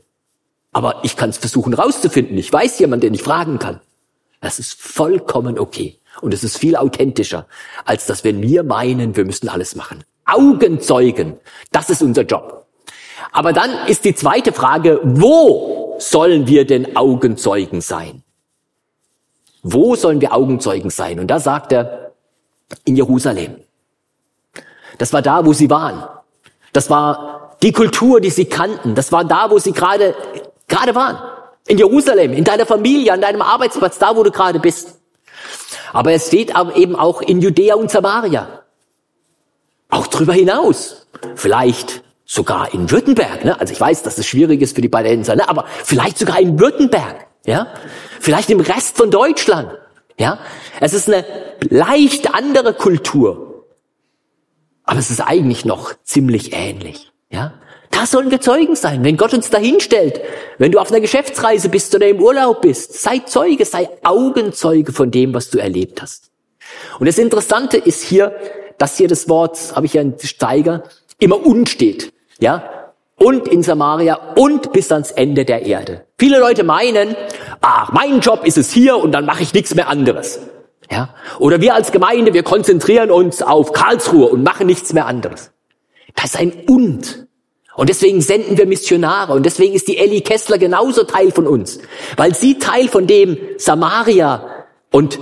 Aber 0.72 1.04
ich 1.04 1.16
kann 1.16 1.30
es 1.30 1.38
versuchen 1.38 1.74
rauszufinden. 1.74 2.38
Ich 2.38 2.52
weiß 2.52 2.80
jemand, 2.80 3.04
den 3.04 3.14
ich 3.14 3.24
fragen 3.24 3.60
kann. 3.60 3.80
Das 4.42 4.60
ist 4.60 4.80
vollkommen 4.80 5.58
okay. 5.58 6.00
Und 6.22 6.34
es 6.34 6.44
ist 6.44 6.58
viel 6.58 6.76
authentischer, 6.76 7.48
als 7.86 8.06
dass 8.06 8.24
wenn 8.24 8.42
wir 8.42 8.64
meinen, 8.64 9.16
wir 9.16 9.26
müssen 9.26 9.50
alles 9.50 9.76
machen. 9.76 10.04
Augenzeugen, 10.26 11.40
das 11.72 11.90
ist 11.90 12.02
unser 12.02 12.24
Job. 12.24 12.66
Aber 13.32 13.54
dann 13.54 13.88
ist 13.88 14.06
die 14.06 14.16
zweite 14.16 14.54
Frage, 14.54 15.00
wo 15.04 15.96
sollen 16.00 16.48
wir 16.48 16.66
denn 16.66 16.96
Augenzeugen 16.96 17.82
sein? 17.82 18.24
Wo 19.62 19.96
sollen 19.96 20.22
wir 20.22 20.34
Augenzeugen 20.34 20.90
sein? 20.90 21.20
Und 21.20 21.28
da 21.28 21.40
sagt 21.40 21.72
er, 21.72 22.14
in 22.84 22.96
Jerusalem. 22.96 23.58
Das 24.98 25.14
war 25.14 25.22
da, 25.22 25.46
wo 25.46 25.54
sie 25.54 25.70
waren. 25.70 26.04
Das 26.74 26.90
war 26.90 27.58
die 27.62 27.72
Kultur, 27.72 28.22
die 28.22 28.30
sie 28.30 28.46
kannten. 28.46 28.96
Das 28.96 29.12
war 29.12 29.24
da, 29.24 29.50
wo 29.50 29.60
sie 29.60 29.72
gerade, 29.72 30.16
gerade 30.68 30.96
waren. 30.96 31.20
In 31.68 31.78
Jerusalem, 31.78 32.34
in 32.34 32.44
deiner 32.44 32.66
Familie, 32.66 33.14
an 33.14 33.22
deinem 33.22 33.42
Arbeitsplatz, 33.42 33.98
da, 33.98 34.16
wo 34.16 34.24
du 34.24 34.32
gerade 34.32 34.60
bist. 34.60 35.00
Aber 35.94 36.12
es 36.12 36.28
steht 36.28 36.54
eben 36.76 36.96
auch 36.96 37.22
in 37.22 37.42
Judäa 37.42 37.76
und 37.76 37.90
Samaria. 37.90 38.65
Auch 39.96 40.08
darüber 40.08 40.34
hinaus. 40.34 41.08
Vielleicht 41.36 42.04
sogar 42.26 42.74
in 42.74 42.92
Württemberg, 42.92 43.46
ne? 43.46 43.60
also 43.60 43.72
ich 43.72 43.80
weiß, 43.80 44.04
dass 44.04 44.18
es 44.18 44.28
schwierig 44.28 44.62
ist 44.62 44.76
für 44.76 44.82
die 44.82 44.90
Palästinenser, 44.90 45.38
ne? 45.38 45.48
aber 45.48 45.66
vielleicht 45.84 46.18
sogar 46.18 46.40
in 46.40 46.60
Württemberg, 46.60 47.28
ja, 47.46 47.68
vielleicht 48.20 48.50
im 48.50 48.60
Rest 48.60 48.98
von 48.98 49.12
Deutschland, 49.12 49.72
ja, 50.20 50.40
es 50.82 50.94
ist 50.94 51.08
eine 51.08 51.24
leicht 51.62 52.34
andere 52.34 52.74
Kultur, 52.74 53.68
aber 54.84 55.00
es 55.00 55.12
ist 55.12 55.22
eigentlich 55.22 55.66
noch 55.66 55.94
ziemlich 56.04 56.52
ähnlich, 56.54 57.12
ja. 57.30 57.54
Da 57.92 58.06
sollen 58.06 58.32
wir 58.32 58.42
Zeugen 58.42 58.76
sein, 58.76 59.06
wenn 59.06 59.16
Gott 59.16 59.34
uns 59.34 59.50
dahin 59.50 59.80
stellt, 59.80 60.20
wenn 60.58 60.72
du 60.72 60.80
auf 60.80 60.92
einer 60.92 61.00
Geschäftsreise 61.00 61.70
bist 61.70 61.96
oder 61.96 62.10
im 62.10 62.22
Urlaub 62.22 62.62
bist, 62.62 63.02
sei 63.02 63.20
Zeuge, 63.20 63.64
sei 63.64 63.88
Augenzeuge 64.04 64.92
von 64.92 65.12
dem, 65.12 65.34
was 65.34 65.50
du 65.50 65.60
erlebt 65.60 66.02
hast. 66.02 66.32
Und 67.00 67.08
das 67.08 67.18
Interessante 67.18 67.78
ist 67.78 68.04
hier, 68.04 68.36
dass 68.78 68.98
hier 68.98 69.08
das 69.08 69.30
Wort, 69.30 69.58
habe 69.76 69.86
ich 69.86 69.94
ja 69.94 70.02
einen 70.02 70.16
Steiger, 70.20 70.84
immer 71.20 71.46
und 71.46 71.70
steht. 71.70 72.14
Ja? 72.40 72.94
Und 73.18 73.48
in 73.48 73.64
Samaria 73.64 74.34
und 74.36 74.74
bis 74.74 74.92
ans 74.92 75.12
Ende 75.12 75.46
der 75.46 75.66
Erde. 75.66 76.06
Viele 76.18 76.40
Leute 76.40 76.64
meinen, 76.64 77.16
ach, 77.62 77.92
mein 77.92 78.20
Job 78.20 78.46
ist 78.46 78.58
es 78.58 78.72
hier 78.72 78.98
und 78.98 79.12
dann 79.14 79.26
mache 79.26 79.44
ich 79.44 79.54
nichts 79.54 79.74
mehr 79.76 79.88
anderes. 79.88 80.40
Ja? 80.92 81.16
Oder 81.40 81.62
wir 81.62 81.76
als 81.76 81.92
Gemeinde, 81.92 82.34
wir 82.34 82.44
konzentrieren 82.44 83.12
uns 83.12 83.42
auf 83.42 83.72
Karlsruhe 83.72 84.28
und 84.28 84.44
machen 84.44 84.68
nichts 84.68 84.94
mehr 84.94 85.06
anderes. 85.06 85.52
Das 86.16 86.26
ist 86.26 86.40
ein 86.40 86.52
Und. 86.68 87.28
Und 87.76 87.90
deswegen 87.90 88.22
senden 88.22 88.58
wir 88.58 88.66
Missionare. 88.66 89.34
Und 89.34 89.46
deswegen 89.46 89.74
ist 89.74 89.88
die 89.90 89.98
Ellie 89.98 90.22
Kessler 90.22 90.58
genauso 90.58 91.04
Teil 91.04 91.32
von 91.32 91.46
uns. 91.46 91.80
Weil 92.16 92.34
sie 92.34 92.58
Teil 92.58 92.88
von 92.88 93.06
dem 93.06 93.38
Samaria 93.58 94.55
und 94.96 95.20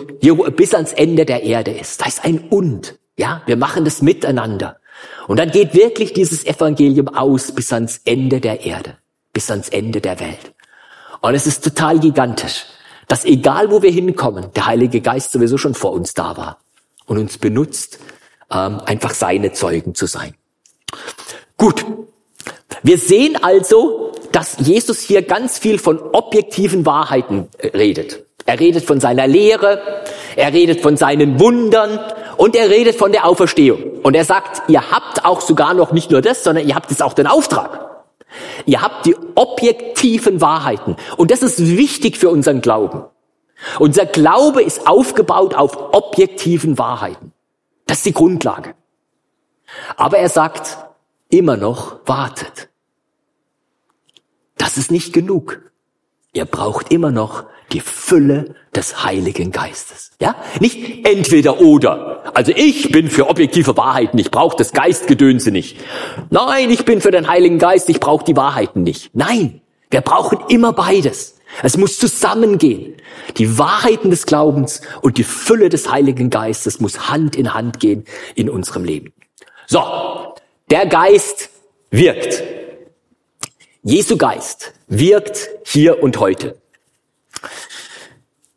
bis 0.55 0.75
ans 0.75 0.93
Ende 0.93 1.25
der 1.25 1.41
Erde 1.41 1.71
ist. 1.71 1.99
Das 1.99 2.09
ist 2.09 2.23
ein 2.23 2.47
Und. 2.49 2.99
Ja, 3.17 3.41
wir 3.47 3.57
machen 3.57 3.85
das 3.85 4.03
miteinander. 4.03 4.77
Und 5.27 5.39
dann 5.39 5.49
geht 5.49 5.73
wirklich 5.73 6.13
dieses 6.13 6.45
Evangelium 6.45 7.07
aus 7.07 7.51
bis 7.51 7.73
ans 7.73 7.99
Ende 8.05 8.39
der 8.39 8.63
Erde, 8.63 8.97
bis 9.33 9.49
ans 9.49 9.69
Ende 9.69 9.99
der 9.99 10.19
Welt. 10.19 10.53
Und 11.21 11.33
es 11.33 11.47
ist 11.47 11.63
total 11.63 11.97
gigantisch, 11.99 12.65
dass 13.07 13.25
egal 13.25 13.71
wo 13.71 13.81
wir 13.81 13.89
hinkommen, 13.89 14.51
der 14.55 14.67
Heilige 14.67 15.01
Geist 15.01 15.31
sowieso 15.31 15.57
schon 15.57 15.73
vor 15.73 15.93
uns 15.93 16.13
da 16.13 16.37
war 16.37 16.59
und 17.07 17.17
uns 17.17 17.39
benutzt, 17.39 17.97
ähm, 18.51 18.79
einfach 18.85 19.15
seine 19.15 19.53
Zeugen 19.53 19.95
zu 19.95 20.05
sein. 20.05 20.35
Gut, 21.57 21.83
wir 22.83 22.99
sehen 22.99 23.41
also, 23.41 24.11
dass 24.31 24.57
Jesus 24.59 24.99
hier 24.99 25.23
ganz 25.23 25.57
viel 25.57 25.79
von 25.79 25.97
objektiven 25.97 26.85
Wahrheiten 26.85 27.47
äh, 27.57 27.75
redet. 27.75 28.23
Er 28.45 28.59
redet 28.59 28.85
von 28.85 28.99
seiner 28.99 29.27
Lehre, 29.27 29.81
er 30.35 30.53
redet 30.53 30.81
von 30.81 30.97
seinen 30.97 31.39
Wundern 31.39 31.99
und 32.37 32.55
er 32.55 32.69
redet 32.69 32.95
von 32.95 33.11
der 33.11 33.25
Auferstehung. 33.25 33.81
Und 34.03 34.15
er 34.15 34.25
sagt, 34.25 34.69
ihr 34.69 34.91
habt 34.91 35.25
auch 35.25 35.41
sogar 35.41 35.73
noch 35.73 35.91
nicht 35.91 36.11
nur 36.11 36.21
das, 36.21 36.43
sondern 36.43 36.67
ihr 36.67 36.75
habt 36.75 36.89
jetzt 36.89 37.01
auch 37.01 37.13
den 37.13 37.27
Auftrag. 37.27 37.83
Ihr 38.65 38.81
habt 38.81 39.05
die 39.05 39.15
objektiven 39.35 40.41
Wahrheiten. 40.41 40.95
Und 41.17 41.31
das 41.31 41.43
ist 41.43 41.59
wichtig 41.77 42.17
für 42.17 42.29
unseren 42.29 42.61
Glauben. 42.61 43.03
Unser 43.79 44.05
Glaube 44.05 44.61
ist 44.61 44.87
aufgebaut 44.87 45.55
auf 45.55 45.93
objektiven 45.93 46.77
Wahrheiten. 46.77 47.31
Das 47.85 47.97
ist 47.97 48.05
die 48.07 48.13
Grundlage. 48.13 48.73
Aber 49.95 50.17
er 50.17 50.29
sagt 50.29 50.77
immer 51.29 51.57
noch, 51.57 51.99
wartet. 52.05 52.69
Das 54.57 54.77
ist 54.77 54.91
nicht 54.91 55.13
genug. 55.13 55.61
Ihr 56.33 56.45
braucht 56.45 56.91
immer 56.91 57.11
noch 57.11 57.45
die 57.73 57.79
Fülle 57.79 58.55
des 58.75 59.03
Heiligen 59.03 59.51
Geistes. 59.51 60.11
Ja? 60.21 60.35
Nicht 60.59 61.05
entweder 61.07 61.59
oder. 61.59 62.23
Also 62.33 62.51
ich 62.55 62.91
bin 62.91 63.09
für 63.09 63.29
objektive 63.29 63.75
Wahrheiten, 63.77 64.17
ich 64.19 64.31
brauche 64.31 64.55
das 64.55 64.71
Geistgedönse 64.71 65.51
nicht. 65.51 65.77
Nein, 66.29 66.69
ich 66.69 66.85
bin 66.85 67.01
für 67.01 67.11
den 67.11 67.27
Heiligen 67.27 67.59
Geist, 67.59 67.89
ich 67.89 67.99
brauche 67.99 68.23
die 68.23 68.35
Wahrheiten 68.35 68.83
nicht. 68.83 69.11
Nein, 69.13 69.61
wir 69.89 70.01
brauchen 70.01 70.39
immer 70.49 70.73
beides. 70.73 71.35
Es 71.61 71.77
muss 71.77 71.99
zusammengehen. 71.99 72.95
Die 73.37 73.59
Wahrheiten 73.59 74.09
des 74.09 74.25
Glaubens 74.25 74.81
und 75.01 75.17
die 75.17 75.23
Fülle 75.23 75.69
des 75.69 75.91
Heiligen 75.91 76.29
Geistes 76.29 76.79
muss 76.79 77.09
Hand 77.09 77.35
in 77.35 77.53
Hand 77.53 77.79
gehen 77.79 78.05
in 78.35 78.49
unserem 78.49 78.85
Leben. 78.85 79.13
So, 79.67 79.83
der 80.71 80.87
Geist 80.87 81.49
wirkt. 81.91 82.43
Jesu 83.83 84.17
Geist 84.17 84.73
wirkt 84.87 85.49
hier 85.65 86.01
und 86.01 86.19
heute. 86.19 86.55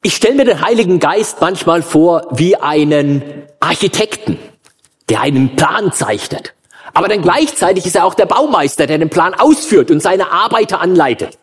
Ich 0.02 0.14
stelle 0.14 0.36
mir 0.36 0.44
den 0.44 0.60
Heiligen 0.60 1.00
Geist 1.00 1.40
manchmal 1.40 1.82
vor 1.82 2.28
wie 2.30 2.54
einen 2.54 3.22
Architekten, 3.58 4.38
der 5.08 5.20
einen 5.20 5.56
Plan 5.56 5.92
zeichnet. 5.92 6.54
Aber 6.94 7.08
dann 7.08 7.22
gleichzeitig 7.22 7.86
ist 7.86 7.96
er 7.96 8.04
auch 8.04 8.14
der 8.14 8.26
Baumeister, 8.26 8.86
der 8.86 8.98
den 8.98 9.10
Plan 9.10 9.34
ausführt 9.34 9.90
und 9.90 10.00
seine 10.00 10.30
Arbeiter 10.30 10.80
anleitet. 10.80 11.36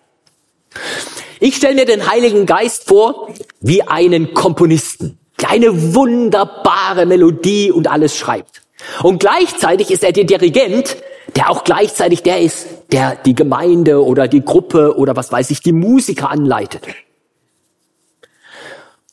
Ich 1.39 1.57
stelle 1.57 1.75
mir 1.75 1.85
den 1.85 2.09
Heiligen 2.09 2.45
Geist 2.45 2.87
vor 2.87 3.33
wie 3.59 3.81
einen 3.83 4.33
Komponisten, 4.33 5.19
der 5.41 5.49
eine 5.49 5.93
wunderbare 5.93 7.05
Melodie 7.05 7.69
und 7.69 7.91
alles 7.91 8.15
schreibt. 8.17 8.61
Und 9.01 9.19
gleichzeitig 9.19 9.91
ist 9.91 10.03
er 10.03 10.13
der 10.13 10.23
Dirigent, 10.23 10.95
der 11.35 11.49
auch 11.49 11.65
gleichzeitig 11.65 12.23
der 12.23 12.39
ist, 12.39 12.67
der 12.91 13.17
die 13.25 13.35
Gemeinde 13.35 14.03
oder 14.03 14.27
die 14.27 14.43
Gruppe 14.43 14.95
oder 14.97 15.15
was 15.15 15.31
weiß 15.31 15.49
ich, 15.49 15.59
die 15.59 15.73
Musiker 15.73 16.29
anleitet. 16.29 16.87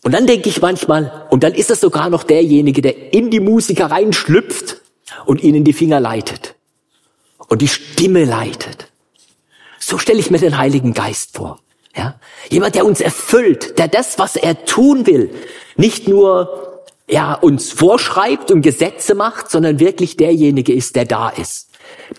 Und 0.02 0.12
dann 0.12 0.26
denke 0.26 0.48
ich 0.48 0.60
manchmal, 0.62 1.26
und 1.30 1.42
dann 1.44 1.52
ist 1.52 1.70
es 1.70 1.80
sogar 1.80 2.08
noch 2.08 2.22
derjenige, 2.22 2.80
der 2.80 3.12
in 3.12 3.30
die 3.30 3.40
Musiker 3.40 3.90
reinschlüpft 3.90 4.80
und 5.26 5.42
ihnen 5.42 5.64
die 5.64 5.74
Finger 5.74 6.00
leitet 6.00 6.54
und 7.48 7.60
die 7.60 7.68
Stimme 7.68 8.24
leitet. 8.24 8.88
So 9.78 9.98
stelle 9.98 10.18
ich 10.18 10.30
mir 10.30 10.38
den 10.38 10.56
Heiligen 10.56 10.94
Geist 10.94 11.36
vor. 11.36 11.60
Ja? 11.94 12.18
Jemand, 12.48 12.76
der 12.76 12.86
uns 12.86 13.00
erfüllt, 13.00 13.78
der 13.78 13.88
das, 13.88 14.18
was 14.18 14.36
er 14.36 14.64
tun 14.64 15.06
will, 15.06 15.30
nicht 15.76 16.08
nur 16.08 16.84
ja, 17.08 17.34
uns 17.34 17.72
vorschreibt 17.72 18.50
und 18.50 18.62
Gesetze 18.62 19.14
macht, 19.14 19.50
sondern 19.50 19.80
wirklich 19.80 20.16
derjenige 20.16 20.72
ist, 20.72 20.96
der 20.96 21.04
da 21.04 21.28
ist. 21.28 21.70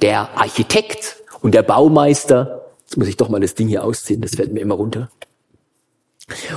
Der 0.01 0.37
Architekt 0.37 1.15
und 1.41 1.55
der 1.55 1.63
Baumeister. 1.63 2.65
Jetzt 2.83 2.97
muss 2.97 3.07
ich 3.07 3.17
doch 3.17 3.29
mal 3.29 3.39
das 3.39 3.55
Ding 3.55 3.69
hier 3.69 3.83
ausziehen, 3.83 4.21
das 4.21 4.35
fällt 4.35 4.51
mir 4.51 4.59
immer 4.59 4.75
runter 4.75 5.09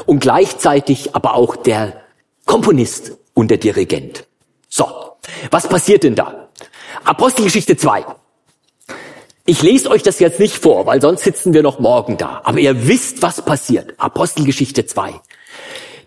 und 0.06 0.20
gleichzeitig 0.20 1.14
aber 1.14 1.34
auch 1.34 1.56
der 1.56 2.00
Komponist 2.46 3.12
und 3.34 3.50
der 3.50 3.58
Dirigent. 3.58 4.24
So, 4.68 4.86
was 5.50 5.68
passiert 5.68 6.04
denn 6.04 6.14
da? 6.14 6.48
Apostelgeschichte 7.04 7.76
2. 7.76 8.04
Ich 9.46 9.62
lese 9.62 9.90
euch 9.90 10.02
das 10.02 10.20
jetzt 10.20 10.40
nicht 10.40 10.56
vor, 10.56 10.86
weil 10.86 11.02
sonst 11.02 11.24
sitzen 11.24 11.52
wir 11.52 11.62
noch 11.62 11.78
morgen 11.78 12.16
da. 12.16 12.40
Aber 12.44 12.58
ihr 12.58 12.88
wisst, 12.88 13.20
was 13.20 13.44
passiert. 13.44 13.92
Apostelgeschichte 13.98 14.86
2. 14.86 15.12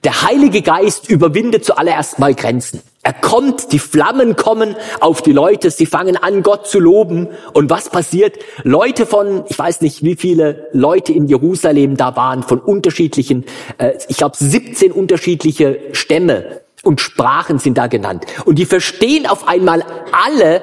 Der 0.03 0.23
Heilige 0.23 0.61
Geist 0.61 1.09
überwindet 1.09 1.63
zuallererst 1.63 2.17
mal 2.17 2.33
Grenzen. 2.33 2.81
Er 3.07 3.13
kommt, 3.13 3.71
die 3.71 3.79
Flammen 3.79 4.35
kommen 4.35 4.75
auf 4.99 5.21
die 5.21 5.31
Leute, 5.31 5.71
sie 5.71 5.85
fangen 5.85 6.17
an, 6.17 6.43
Gott 6.43 6.67
zu 6.67 6.77
loben. 6.77 7.29
Und 7.53 7.69
was 7.69 7.89
passiert? 7.89 8.37
Leute 8.63 9.05
von, 9.05 9.45
ich 9.47 9.57
weiß 9.57 9.79
nicht, 9.79 10.03
wie 10.03 10.17
viele 10.17 10.67
Leute 10.73 11.13
in 11.13 11.25
Jerusalem 11.25 11.95
da 11.95 12.17
waren, 12.17 12.43
von 12.43 12.59
unterschiedlichen, 12.59 13.45
äh, 13.77 13.93
ich 14.09 14.17
glaube 14.17 14.35
17 14.37 14.91
unterschiedliche 14.91 15.79
Stämme 15.93 16.59
und 16.83 16.99
Sprachen 16.99 17.59
sind 17.59 17.77
da 17.77 17.87
genannt. 17.87 18.25
Und 18.43 18.59
die 18.59 18.65
verstehen 18.65 19.25
auf 19.25 19.47
einmal 19.47 19.85
alle, 20.11 20.61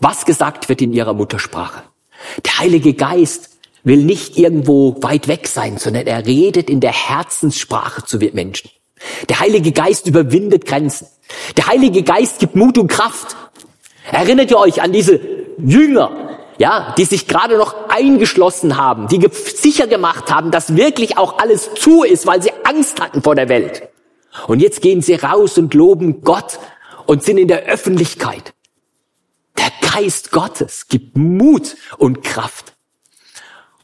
was 0.00 0.26
gesagt 0.26 0.68
wird 0.68 0.82
in 0.82 0.92
ihrer 0.92 1.14
Muttersprache. 1.14 1.82
Der 2.44 2.58
Heilige 2.58 2.92
Geist 2.92 3.56
will 3.84 4.04
nicht 4.04 4.36
irgendwo 4.36 5.02
weit 5.02 5.28
weg 5.28 5.46
sein, 5.46 5.78
sondern 5.78 6.06
er 6.06 6.26
redet 6.26 6.68
in 6.68 6.80
der 6.80 6.92
Herzenssprache 6.92 8.04
zu 8.04 8.18
Menschen. 8.18 8.68
Der 9.30 9.40
Heilige 9.40 9.72
Geist 9.72 10.06
überwindet 10.06 10.66
Grenzen. 10.66 11.06
Der 11.56 11.66
Heilige 11.66 12.02
Geist 12.02 12.38
gibt 12.38 12.56
Mut 12.56 12.78
und 12.78 12.88
Kraft. 12.88 13.36
Erinnert 14.10 14.50
ihr 14.50 14.58
euch 14.58 14.82
an 14.82 14.92
diese 14.92 15.20
Jünger, 15.58 16.38
ja, 16.58 16.94
die 16.96 17.04
sich 17.04 17.26
gerade 17.26 17.56
noch 17.56 17.88
eingeschlossen 17.88 18.76
haben, 18.76 19.08
die 19.08 19.26
sicher 19.32 19.86
gemacht 19.86 20.32
haben, 20.32 20.50
dass 20.50 20.76
wirklich 20.76 21.16
auch 21.16 21.38
alles 21.38 21.74
zu 21.74 22.02
ist, 22.02 22.26
weil 22.26 22.42
sie 22.42 22.52
Angst 22.64 23.00
hatten 23.00 23.22
vor 23.22 23.34
der 23.34 23.48
Welt. 23.48 23.88
Und 24.46 24.60
jetzt 24.60 24.80
gehen 24.82 25.02
sie 25.02 25.14
raus 25.14 25.58
und 25.58 25.74
loben 25.74 26.22
Gott 26.22 26.58
und 27.06 27.22
sind 27.24 27.38
in 27.38 27.48
der 27.48 27.64
Öffentlichkeit. 27.64 28.52
Der 29.58 29.72
Geist 29.90 30.30
Gottes 30.30 30.88
gibt 30.88 31.16
Mut 31.16 31.76
und 31.98 32.22
Kraft. 32.22 32.74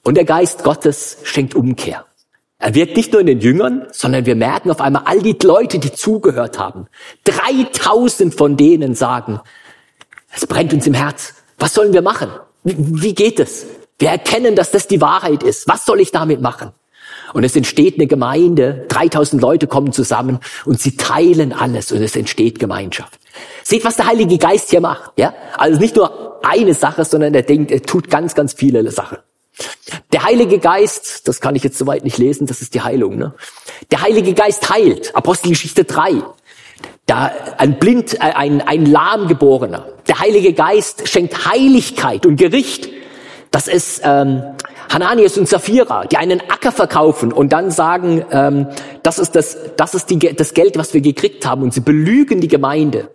Und 0.02 0.16
der 0.16 0.24
Geist 0.24 0.62
Gottes 0.62 1.18
schenkt 1.24 1.54
Umkehr. 1.54 2.06
Er 2.58 2.74
wirkt 2.74 2.96
nicht 2.96 3.12
nur 3.12 3.20
in 3.20 3.26
den 3.26 3.40
Jüngern, 3.40 3.86
sondern 3.92 4.24
wir 4.24 4.34
merken 4.34 4.70
auf 4.70 4.80
einmal 4.80 5.02
all 5.04 5.20
die 5.20 5.36
Leute, 5.42 5.78
die 5.78 5.92
zugehört 5.92 6.58
haben. 6.58 6.86
3000 7.24 8.34
von 8.34 8.56
denen 8.56 8.94
sagen, 8.94 9.40
es 10.34 10.46
brennt 10.46 10.72
uns 10.72 10.86
im 10.86 10.94
Herz. 10.94 11.34
Was 11.58 11.74
sollen 11.74 11.92
wir 11.92 12.02
machen? 12.02 12.30
Wie 12.64 13.14
geht 13.14 13.40
es? 13.40 13.66
Wir 13.98 14.08
erkennen, 14.08 14.54
dass 14.56 14.70
das 14.70 14.88
die 14.88 15.00
Wahrheit 15.00 15.42
ist. 15.42 15.68
Was 15.68 15.84
soll 15.84 16.00
ich 16.00 16.12
damit 16.12 16.40
machen? 16.40 16.72
Und 17.32 17.44
es 17.44 17.56
entsteht 17.56 17.96
eine 17.96 18.06
Gemeinde, 18.06 18.86
3000 18.88 19.40
Leute 19.40 19.66
kommen 19.66 19.92
zusammen 19.92 20.38
und 20.64 20.80
sie 20.80 20.96
teilen 20.96 21.52
alles 21.52 21.92
und 21.92 22.02
es 22.02 22.16
entsteht 22.16 22.58
Gemeinschaft. 22.58 23.18
Seht, 23.62 23.84
was 23.84 23.96
der 23.96 24.06
Heilige 24.06 24.38
Geist 24.38 24.70
hier 24.70 24.80
macht, 24.80 25.12
ja? 25.16 25.34
Also 25.56 25.78
nicht 25.78 25.96
nur 25.96 26.40
eine 26.44 26.74
Sache, 26.74 27.04
sondern 27.04 27.34
er 27.34 27.42
denkt, 27.42 27.70
er 27.70 27.82
tut 27.82 28.08
ganz, 28.08 28.34
ganz 28.34 28.54
viele 28.54 28.90
Sachen. 28.90 29.18
Der 30.12 30.24
Heilige 30.24 30.58
Geist, 30.58 31.28
das 31.28 31.40
kann 31.40 31.54
ich 31.54 31.62
jetzt 31.62 31.78
soweit 31.78 32.04
nicht 32.04 32.18
lesen, 32.18 32.46
das 32.46 32.60
ist 32.60 32.74
die 32.74 32.82
Heilung, 32.82 33.16
ne? 33.16 33.34
Der 33.90 34.02
Heilige 34.02 34.34
Geist 34.34 34.70
heilt, 34.70 35.14
Apostelgeschichte 35.14 35.84
3. 35.84 36.22
Da 37.06 37.32
ein 37.58 37.78
blind, 37.78 38.14
äh, 38.14 38.18
ein, 38.18 38.60
ein 38.60 38.84
lahmgeborener. 38.84 39.86
Der 40.08 40.18
Heilige 40.18 40.52
Geist 40.52 41.08
schenkt 41.08 41.46
Heiligkeit 41.46 42.26
und 42.26 42.36
Gericht. 42.36 42.88
Das 43.50 43.68
ist 43.68 44.02
ähm, 44.04 44.42
Hananias 44.92 45.38
und 45.38 45.48
Sapphira, 45.48 46.04
die 46.06 46.16
einen 46.16 46.40
Acker 46.40 46.72
verkaufen 46.72 47.32
und 47.32 47.52
dann 47.52 47.70
sagen, 47.70 48.24
ähm, 48.30 48.68
das 49.02 49.18
ist, 49.18 49.36
das, 49.36 49.56
das, 49.76 49.94
ist 49.94 50.10
die, 50.10 50.18
das 50.18 50.52
Geld, 50.52 50.76
was 50.76 50.94
wir 50.94 51.00
gekriegt 51.00 51.46
haben. 51.46 51.62
Und 51.62 51.72
sie 51.72 51.80
belügen 51.80 52.40
die 52.40 52.48
Gemeinde. 52.48 53.10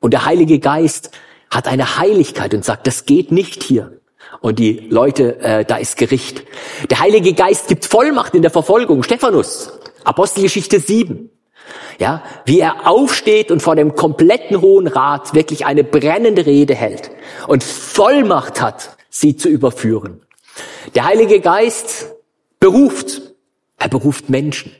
Und 0.00 0.12
der 0.12 0.24
Heilige 0.24 0.58
Geist 0.58 1.10
hat 1.50 1.66
eine 1.66 1.98
Heiligkeit 1.98 2.54
und 2.54 2.64
sagt, 2.64 2.86
das 2.86 3.04
geht 3.04 3.32
nicht 3.32 3.62
hier. 3.62 4.00
Und 4.40 4.58
die 4.58 4.86
Leute, 4.90 5.40
äh, 5.40 5.64
da 5.64 5.76
ist 5.76 5.96
Gericht. 5.96 6.44
Der 6.90 7.00
Heilige 7.00 7.32
Geist 7.32 7.68
gibt 7.68 7.84
Vollmacht 7.84 8.34
in 8.34 8.42
der 8.42 8.50
Verfolgung. 8.50 9.02
Stephanus, 9.02 9.78
Apostelgeschichte 10.04 10.80
7. 10.80 11.30
Ja, 11.98 12.22
wie 12.44 12.60
er 12.60 12.88
aufsteht 12.90 13.50
und 13.50 13.62
vor 13.62 13.76
dem 13.76 13.94
kompletten 13.94 14.60
Hohen 14.60 14.86
Rat 14.86 15.32
wirklich 15.32 15.64
eine 15.64 15.84
brennende 15.84 16.44
Rede 16.44 16.74
hält 16.74 17.10
und 17.46 17.62
Vollmacht 17.62 18.60
hat, 18.60 18.96
sie 19.08 19.36
zu 19.36 19.48
überführen. 19.48 20.20
Der 20.94 21.04
Heilige 21.04 21.40
Geist 21.40 22.12
beruft. 22.60 23.22
Er 23.78 23.88
beruft 23.88 24.28
Menschen. 24.28 24.72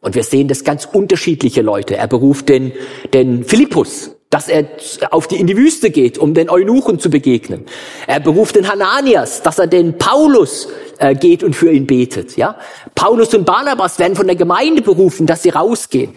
Und 0.00 0.14
wir 0.14 0.24
sehen 0.24 0.48
das 0.48 0.64
ganz 0.64 0.84
unterschiedliche 0.84 1.62
Leute. 1.62 1.96
Er 1.96 2.08
beruft 2.08 2.48
den, 2.48 2.72
den 3.14 3.44
Philippus, 3.44 4.16
dass 4.32 4.48
er 4.48 4.66
auf 5.10 5.28
die, 5.28 5.36
in 5.36 5.46
die 5.46 5.58
Wüste 5.58 5.90
geht, 5.90 6.16
um 6.16 6.32
den 6.32 6.48
Eunuchen 6.48 6.98
zu 6.98 7.10
begegnen. 7.10 7.66
Er 8.06 8.18
beruft 8.18 8.56
den 8.56 8.66
Hananias, 8.66 9.42
dass 9.42 9.58
er 9.58 9.66
den 9.66 9.98
Paulus 9.98 10.68
äh, 10.96 11.14
geht 11.14 11.42
und 11.42 11.54
für 11.54 11.70
ihn 11.70 11.86
betet. 11.86 12.38
Ja, 12.38 12.58
Paulus 12.94 13.34
und 13.34 13.44
Barnabas 13.44 13.98
werden 13.98 14.16
von 14.16 14.26
der 14.26 14.36
Gemeinde 14.36 14.80
berufen, 14.80 15.26
dass 15.26 15.42
sie 15.42 15.50
rausgehen. 15.50 16.16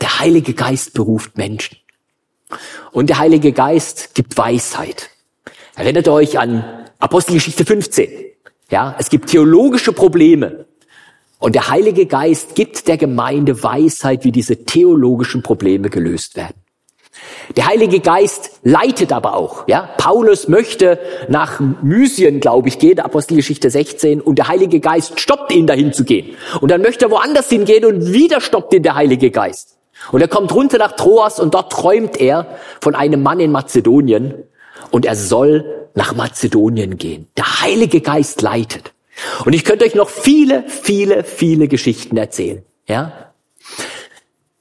Der 0.00 0.18
Heilige 0.18 0.54
Geist 0.54 0.94
beruft 0.94 1.36
Menschen. 1.36 1.76
Und 2.90 3.10
der 3.10 3.18
Heilige 3.18 3.52
Geist 3.52 4.14
gibt 4.14 4.38
Weisheit. 4.38 5.10
Erinnert 5.76 6.08
euch 6.08 6.38
an 6.38 6.88
Apostelgeschichte 7.00 7.66
15. 7.66 8.08
Ja, 8.70 8.96
es 8.98 9.10
gibt 9.10 9.28
theologische 9.28 9.92
Probleme. 9.92 10.64
Und 11.38 11.54
der 11.54 11.68
Heilige 11.68 12.06
Geist 12.06 12.54
gibt 12.54 12.88
der 12.88 12.96
Gemeinde 12.96 13.62
Weisheit, 13.62 14.24
wie 14.24 14.32
diese 14.32 14.64
theologischen 14.64 15.42
Probleme 15.42 15.90
gelöst 15.90 16.36
werden. 16.36 16.63
Der 17.56 17.66
Heilige 17.66 18.00
Geist 18.00 18.60
leitet 18.62 19.12
aber 19.12 19.36
auch. 19.36 19.68
Ja, 19.68 19.88
Paulus 19.98 20.48
möchte 20.48 20.98
nach 21.28 21.60
Mysien, 21.82 22.40
glaube 22.40 22.68
ich, 22.68 22.78
gehen, 22.78 23.00
Apostelgeschichte 23.00 23.70
16, 23.70 24.20
und 24.20 24.36
der 24.36 24.48
Heilige 24.48 24.80
Geist 24.80 25.20
stoppt 25.20 25.52
ihn 25.52 25.66
dahin 25.66 25.92
zu 25.92 26.04
gehen. 26.04 26.36
Und 26.60 26.70
dann 26.70 26.82
möchte 26.82 27.06
er 27.06 27.10
woanders 27.10 27.48
hingehen 27.48 27.84
und 27.84 28.12
wieder 28.12 28.40
stoppt 28.40 28.74
ihn 28.74 28.82
der 28.82 28.94
Heilige 28.94 29.30
Geist. 29.30 29.76
Und 30.12 30.20
er 30.20 30.28
kommt 30.28 30.54
runter 30.54 30.78
nach 30.78 30.92
Troas 30.92 31.40
und 31.40 31.54
dort 31.54 31.72
träumt 31.72 32.20
er 32.20 32.46
von 32.80 32.94
einem 32.94 33.22
Mann 33.22 33.40
in 33.40 33.52
Mazedonien 33.52 34.34
und 34.90 35.06
er 35.06 35.16
soll 35.16 35.88
nach 35.94 36.14
Mazedonien 36.14 36.98
gehen. 36.98 37.28
Der 37.36 37.62
Heilige 37.62 38.00
Geist 38.00 38.42
leitet. 38.42 38.92
Und 39.44 39.54
ich 39.54 39.64
könnte 39.64 39.84
euch 39.84 39.94
noch 39.94 40.08
viele, 40.08 40.64
viele, 40.66 41.24
viele 41.24 41.68
Geschichten 41.68 42.16
erzählen. 42.16 42.62
Ja? 42.86 43.32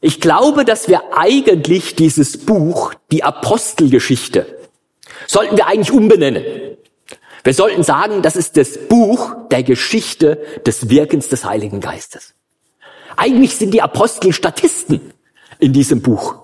Ich 0.05 0.19
glaube, 0.19 0.65
dass 0.65 0.89
wir 0.89 1.17
eigentlich 1.17 1.95
dieses 1.95 2.37
Buch, 2.37 2.93
die 3.09 3.23
Apostelgeschichte, 3.23 4.45
sollten 5.27 5.55
wir 5.55 5.65
eigentlich 5.67 5.93
umbenennen. 5.93 6.43
Wir 7.45 7.53
sollten 7.53 7.83
sagen, 7.83 8.21
das 8.21 8.35
ist 8.35 8.57
das 8.57 8.77
Buch 8.89 9.33
der 9.49 9.63
Geschichte 9.63 10.43
des 10.65 10.89
Wirkens 10.89 11.29
des 11.29 11.45
Heiligen 11.45 11.79
Geistes. 11.79 12.33
Eigentlich 13.15 13.55
sind 13.55 13.73
die 13.73 13.81
Apostel 13.81 14.33
Statisten 14.33 14.99
in 15.59 15.71
diesem 15.71 16.01
Buch. 16.01 16.35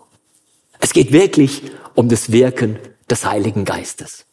Es 0.80 0.94
geht 0.94 1.12
wirklich 1.12 1.62
um 1.96 2.08
das 2.08 2.32
Wirken 2.32 2.80
des 3.10 3.26
Heiligen 3.26 3.66
Geistes. 3.66 4.26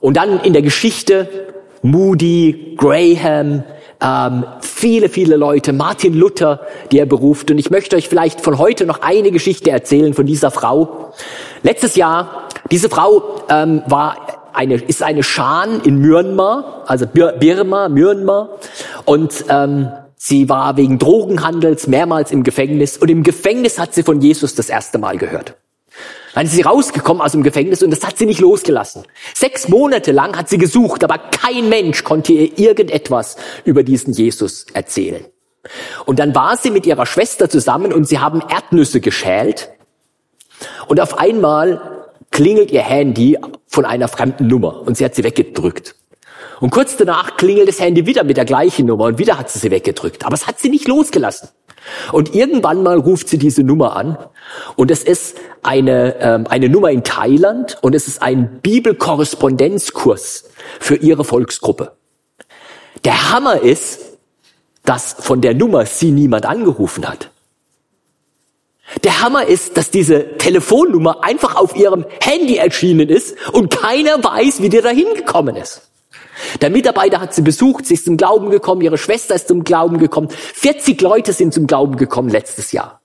Und 0.00 0.18
dann 0.18 0.40
in 0.40 0.52
der 0.52 0.60
Geschichte 0.60 1.54
Moody, 1.80 2.74
Graham, 2.76 3.64
ähm, 4.00 4.44
viele, 4.60 5.08
viele 5.08 5.36
Leute, 5.36 5.72
Martin 5.72 6.14
Luther, 6.14 6.60
die 6.92 6.98
er 6.98 7.06
beruft. 7.06 7.50
Und 7.50 7.58
ich 7.58 7.70
möchte 7.70 7.96
euch 7.96 8.08
vielleicht 8.08 8.40
von 8.40 8.58
heute 8.58 8.86
noch 8.86 9.02
eine 9.02 9.30
Geschichte 9.30 9.70
erzählen 9.70 10.14
von 10.14 10.26
dieser 10.26 10.50
Frau. 10.50 11.12
Letztes 11.62 11.96
Jahr, 11.96 12.48
diese 12.70 12.88
Frau 12.88 13.42
ähm, 13.48 13.82
war 13.86 14.50
eine, 14.52 14.74
ist 14.74 15.02
eine 15.02 15.22
Schan 15.22 15.80
in 15.80 15.98
Myanmar, 15.98 16.84
also 16.86 17.06
Birma, 17.06 17.88
Myanmar. 17.88 18.58
Und 19.04 19.44
ähm, 19.48 19.88
sie 20.16 20.48
war 20.48 20.76
wegen 20.76 20.98
Drogenhandels 20.98 21.86
mehrmals 21.86 22.30
im 22.30 22.44
Gefängnis. 22.44 22.98
Und 22.98 23.10
im 23.10 23.22
Gefängnis 23.22 23.78
hat 23.78 23.94
sie 23.94 24.02
von 24.02 24.20
Jesus 24.20 24.54
das 24.54 24.68
erste 24.68 24.98
Mal 24.98 25.18
gehört. 25.18 25.54
Dann 26.38 26.46
ist 26.46 26.52
sie 26.52 26.62
rausgekommen 26.62 27.20
aus 27.20 27.32
dem 27.32 27.42
Gefängnis 27.42 27.82
und 27.82 27.90
das 27.90 28.06
hat 28.06 28.16
sie 28.16 28.24
nicht 28.24 28.38
losgelassen. 28.38 29.02
Sechs 29.34 29.66
Monate 29.66 30.12
lang 30.12 30.38
hat 30.38 30.48
sie 30.48 30.56
gesucht, 30.56 31.02
aber 31.02 31.18
kein 31.18 31.68
Mensch 31.68 32.04
konnte 32.04 32.32
ihr 32.32 32.56
irgendetwas 32.56 33.34
über 33.64 33.82
diesen 33.82 34.12
Jesus 34.12 34.66
erzählen. 34.72 35.24
Und 36.06 36.20
dann 36.20 36.36
war 36.36 36.56
sie 36.56 36.70
mit 36.70 36.86
ihrer 36.86 37.06
Schwester 37.06 37.50
zusammen 37.50 37.92
und 37.92 38.06
sie 38.06 38.20
haben 38.20 38.40
Erdnüsse 38.48 39.00
geschält. 39.00 39.70
Und 40.86 41.00
auf 41.00 41.18
einmal 41.18 42.06
klingelt 42.30 42.70
ihr 42.70 42.82
Handy 42.82 43.36
von 43.66 43.84
einer 43.84 44.06
fremden 44.06 44.46
Nummer 44.46 44.82
und 44.82 44.96
sie 44.96 45.04
hat 45.04 45.16
sie 45.16 45.24
weggedrückt. 45.24 45.96
Und 46.60 46.70
kurz 46.70 46.96
danach 46.96 47.36
klingelt 47.36 47.66
das 47.66 47.80
Handy 47.80 48.06
wieder 48.06 48.22
mit 48.22 48.36
der 48.36 48.44
gleichen 48.44 48.86
Nummer 48.86 49.06
und 49.06 49.18
wieder 49.18 49.40
hat 49.40 49.50
sie 49.50 49.58
sie 49.58 49.72
weggedrückt. 49.72 50.24
Aber 50.24 50.34
es 50.34 50.46
hat 50.46 50.60
sie 50.60 50.68
nicht 50.68 50.86
losgelassen. 50.86 51.48
Und 52.12 52.34
irgendwann 52.34 52.82
mal 52.82 52.98
ruft 52.98 53.28
sie 53.28 53.38
diese 53.38 53.62
Nummer 53.62 53.96
an 53.96 54.18
und 54.76 54.90
es 54.90 55.02
ist 55.02 55.36
eine, 55.62 56.16
ähm, 56.20 56.46
eine 56.48 56.68
Nummer 56.68 56.90
in 56.90 57.04
Thailand 57.04 57.78
und 57.80 57.94
es 57.94 58.08
ist 58.08 58.22
ein 58.22 58.60
Bibelkorrespondenzkurs 58.60 60.44
für 60.80 60.96
ihre 60.96 61.24
Volksgruppe. 61.24 61.92
Der 63.04 63.30
Hammer 63.32 63.60
ist, 63.60 64.00
dass 64.84 65.16
von 65.18 65.40
der 65.40 65.54
Nummer 65.54 65.86
sie 65.86 66.10
niemand 66.10 66.46
angerufen 66.46 67.08
hat. 67.08 67.30
Der 69.04 69.20
Hammer 69.20 69.46
ist, 69.46 69.76
dass 69.76 69.90
diese 69.90 70.38
Telefonnummer 70.38 71.22
einfach 71.22 71.56
auf 71.56 71.76
ihrem 71.76 72.06
Handy 72.22 72.56
erschienen 72.56 73.08
ist 73.10 73.36
und 73.52 73.70
keiner 73.70 74.22
weiß, 74.22 74.62
wie 74.62 74.70
die 74.70 74.80
da 74.80 74.88
hingekommen 74.88 75.56
ist. 75.56 75.82
Der 76.60 76.70
Mitarbeiter 76.70 77.20
hat 77.20 77.34
sie 77.34 77.42
besucht, 77.42 77.84
sie 77.86 77.94
ist 77.94 78.06
zum 78.06 78.16
Glauben 78.16 78.50
gekommen, 78.50 78.80
ihre 78.80 78.96
Schwester 78.96 79.34
ist 79.34 79.48
zum 79.48 79.64
Glauben 79.64 79.98
gekommen. 79.98 80.30
40 80.30 81.00
Leute 81.02 81.32
sind 81.32 81.52
zum 81.52 81.66
Glauben 81.66 81.96
gekommen 81.96 82.30
letztes 82.30 82.72
Jahr. 82.72 83.00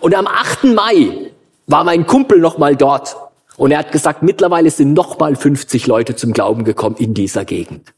Und 0.00 0.14
am 0.14 0.26
8. 0.26 0.64
Mai 0.64 1.27
war 1.68 1.84
mein 1.84 2.06
Kumpel 2.06 2.40
nochmal 2.40 2.74
dort. 2.74 3.16
Und 3.56 3.70
er 3.70 3.78
hat 3.78 3.92
gesagt, 3.92 4.22
mittlerweile 4.22 4.70
sind 4.70 4.94
nochmal 4.94 5.36
50 5.36 5.86
Leute 5.86 6.16
zum 6.16 6.32
Glauben 6.32 6.64
gekommen 6.64 6.96
in 6.96 7.14
dieser 7.14 7.44
Gegend. 7.44 7.92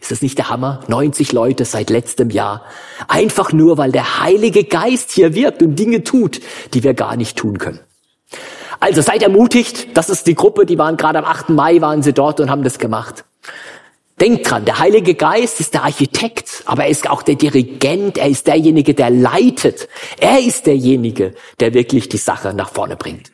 Ist 0.00 0.10
das 0.10 0.22
nicht 0.22 0.38
der 0.38 0.48
Hammer? 0.48 0.80
90 0.88 1.32
Leute 1.32 1.66
seit 1.66 1.90
letztem 1.90 2.30
Jahr. 2.30 2.64
Einfach 3.08 3.52
nur, 3.52 3.76
weil 3.76 3.92
der 3.92 4.22
Heilige 4.22 4.64
Geist 4.64 5.10
hier 5.10 5.34
wirkt 5.34 5.62
und 5.62 5.76
Dinge 5.76 6.04
tut, 6.04 6.40
die 6.72 6.82
wir 6.82 6.94
gar 6.94 7.16
nicht 7.16 7.36
tun 7.36 7.58
können. 7.58 7.80
Also 8.78 9.02
seid 9.02 9.22
ermutigt. 9.22 9.88
Das 9.94 10.08
ist 10.08 10.26
die 10.26 10.34
Gruppe, 10.34 10.64
die 10.64 10.78
waren 10.78 10.96
gerade 10.96 11.18
am 11.18 11.24
8. 11.26 11.50
Mai, 11.50 11.82
waren 11.82 12.02
sie 12.02 12.14
dort 12.14 12.40
und 12.40 12.50
haben 12.50 12.62
das 12.62 12.78
gemacht. 12.78 13.24
Denkt 14.20 14.50
dran, 14.50 14.66
der 14.66 14.78
Heilige 14.78 15.14
Geist 15.14 15.60
ist 15.60 15.72
der 15.72 15.84
Architekt, 15.84 16.62
aber 16.66 16.84
er 16.84 16.90
ist 16.90 17.08
auch 17.08 17.22
der 17.22 17.36
Dirigent, 17.36 18.18
er 18.18 18.28
ist 18.28 18.46
derjenige, 18.46 18.92
der 18.92 19.08
leitet. 19.08 19.88
Er 20.18 20.38
ist 20.40 20.66
derjenige, 20.66 21.34
der 21.58 21.72
wirklich 21.72 22.10
die 22.10 22.18
Sache 22.18 22.52
nach 22.52 22.70
vorne 22.70 22.96
bringt. 22.96 23.32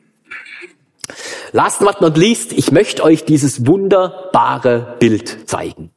Last 1.52 1.80
but 1.80 2.00
not 2.00 2.16
least, 2.16 2.52
ich 2.52 2.70
möchte 2.70 3.02
euch 3.02 3.24
dieses 3.24 3.66
wunderbare 3.66 4.96
Bild 5.00 5.48
zeigen. 5.48 5.90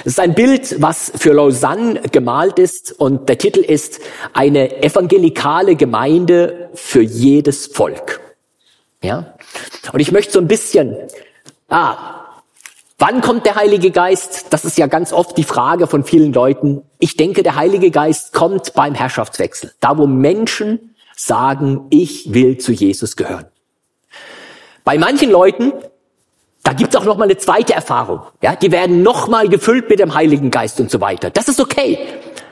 Es 0.00 0.12
ist 0.12 0.20
ein 0.20 0.34
Bild, 0.34 0.80
was 0.80 1.12
für 1.14 1.32
Lausanne 1.32 2.00
gemalt 2.10 2.58
ist 2.58 2.92
und 2.92 3.28
der 3.28 3.38
Titel 3.38 3.60
ist 3.60 4.00
eine 4.32 4.82
evangelikale 4.82 5.76
Gemeinde 5.76 6.70
für 6.74 7.02
jedes 7.02 7.66
Volk. 7.66 8.20
Ja? 9.02 9.34
Und 9.92 10.00
ich 10.00 10.12
möchte 10.12 10.32
so 10.32 10.38
ein 10.38 10.48
bisschen, 10.48 10.96
ah, 11.68 12.21
Wann 13.04 13.20
kommt 13.20 13.46
der 13.46 13.56
Heilige 13.56 13.90
Geist? 13.90 14.46
Das 14.50 14.64
ist 14.64 14.78
ja 14.78 14.86
ganz 14.86 15.12
oft 15.12 15.36
die 15.36 15.42
Frage 15.42 15.88
von 15.88 16.04
vielen 16.04 16.32
Leuten. 16.32 16.82
Ich 17.00 17.16
denke, 17.16 17.42
der 17.42 17.56
Heilige 17.56 17.90
Geist 17.90 18.32
kommt 18.32 18.74
beim 18.74 18.94
Herrschaftswechsel. 18.94 19.72
Da, 19.80 19.98
wo 19.98 20.06
Menschen 20.06 20.94
sagen, 21.16 21.88
ich 21.90 22.32
will 22.32 22.58
zu 22.58 22.70
Jesus 22.70 23.16
gehören. 23.16 23.46
Bei 24.84 24.98
manchen 24.98 25.32
Leuten 25.32 25.72
Da 26.62 26.74
gibt's 26.74 26.94
auch 26.94 27.04
noch 27.04 27.16
mal 27.16 27.24
eine 27.24 27.36
zweite 27.38 27.72
Erfahrung. 27.72 28.20
Ja, 28.40 28.54
die 28.54 28.70
werden 28.70 29.02
noch 29.02 29.26
mal 29.26 29.48
gefüllt 29.48 29.90
mit 29.90 29.98
dem 29.98 30.14
Heiligen 30.14 30.52
Geist 30.52 30.78
und 30.78 30.88
so 30.88 31.00
weiter. 31.00 31.30
Das 31.30 31.48
ist 31.48 31.58
okay. 31.58 31.98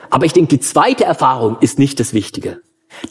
Aber 0.09 0.25
ich 0.25 0.33
denke, 0.33 0.49
die 0.49 0.59
zweite 0.59 1.05
Erfahrung 1.05 1.59
ist 1.61 1.79
nicht 1.79 1.97
das 1.97 2.13
Wichtige. 2.13 2.59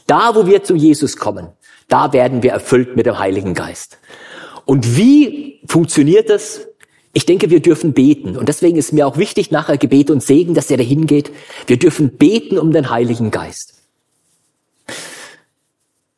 Da, 0.05 0.35
wo 0.35 0.45
wir 0.45 0.63
zu 0.63 0.75
Jesus 0.75 1.17
kommen, 1.17 1.47
da 1.87 2.13
werden 2.13 2.43
wir 2.43 2.51
erfüllt 2.51 2.95
mit 2.95 3.07
dem 3.07 3.17
Heiligen 3.17 3.55
Geist. 3.55 3.97
Und 4.65 4.95
wie 4.95 5.63
funktioniert 5.65 6.29
das? 6.29 6.67
Ich 7.13 7.25
denke, 7.25 7.49
wir 7.49 7.59
dürfen 7.59 7.93
beten. 7.93 8.37
Und 8.37 8.47
deswegen 8.47 8.77
ist 8.77 8.93
mir 8.93 9.05
auch 9.05 9.17
wichtig, 9.17 9.51
nachher 9.51 9.77
Gebet 9.77 10.09
und 10.09 10.23
Segen, 10.23 10.53
dass 10.53 10.71
er 10.71 10.77
dahin 10.77 11.07
geht. 11.07 11.31
Wir 11.67 11.77
dürfen 11.77 12.17
beten 12.17 12.57
um 12.57 12.71
den 12.71 12.89
Heiligen 12.89 13.31
Geist. 13.31 13.75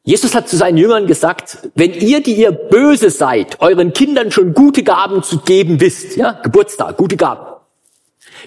Jesus 0.04 0.36
hat 0.36 0.50
zu 0.50 0.58
seinen 0.58 0.78
Jüngern 0.78 1.08
gesagt, 1.08 1.70
wenn 1.76 1.94
ihr, 1.94 2.22
die 2.22 2.34
ihr 2.34 2.52
böse 2.52 3.10
seid, 3.10 3.62
euren 3.62 3.94
Kindern 3.94 4.32
schon 4.32 4.54
gute 4.54 4.84
Gaben 4.84 5.24
zu 5.24 5.40
geben 5.40 5.80
wisst, 5.80 6.18
ja, 6.18 6.34
Geburtstag, 6.34 6.98
gute 6.98 7.16
Gaben, 7.16 7.56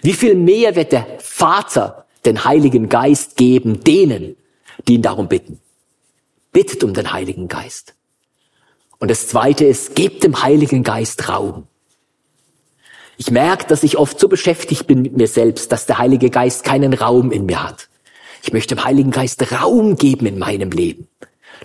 wie 0.02 0.12
viel 0.12 0.34
mehr 0.34 0.76
wird 0.76 0.92
der 0.92 1.06
Vater 1.18 2.04
den 2.26 2.44
Heiligen 2.44 2.90
Geist 2.90 3.36
geben 3.36 3.82
denen, 3.82 4.36
die 4.86 4.96
ihn 4.96 5.02
darum 5.02 5.28
bitten? 5.28 5.60
Bittet 6.52 6.84
um 6.84 6.92
den 6.92 7.12
Heiligen 7.12 7.48
Geist. 7.48 7.94
Und 8.98 9.10
das 9.10 9.28
zweite 9.28 9.64
ist, 9.64 9.94
gebt 9.94 10.24
dem 10.24 10.42
Heiligen 10.42 10.82
Geist 10.82 11.28
Raum. 11.28 11.66
Ich 13.16 13.30
merke, 13.30 13.66
dass 13.66 13.82
ich 13.82 13.96
oft 13.96 14.20
so 14.20 14.28
beschäftigt 14.28 14.86
bin 14.86 15.02
mit 15.02 15.16
mir 15.16 15.26
selbst, 15.26 15.72
dass 15.72 15.86
der 15.86 15.98
Heilige 15.98 16.30
Geist 16.30 16.64
keinen 16.64 16.92
Raum 16.92 17.32
in 17.32 17.46
mir 17.46 17.62
hat. 17.62 17.88
Ich 18.42 18.52
möchte 18.52 18.74
dem 18.74 18.84
Heiligen 18.84 19.10
Geist 19.10 19.50
Raum 19.52 19.96
geben 19.96 20.26
in 20.26 20.38
meinem 20.38 20.70
Leben. 20.70 21.08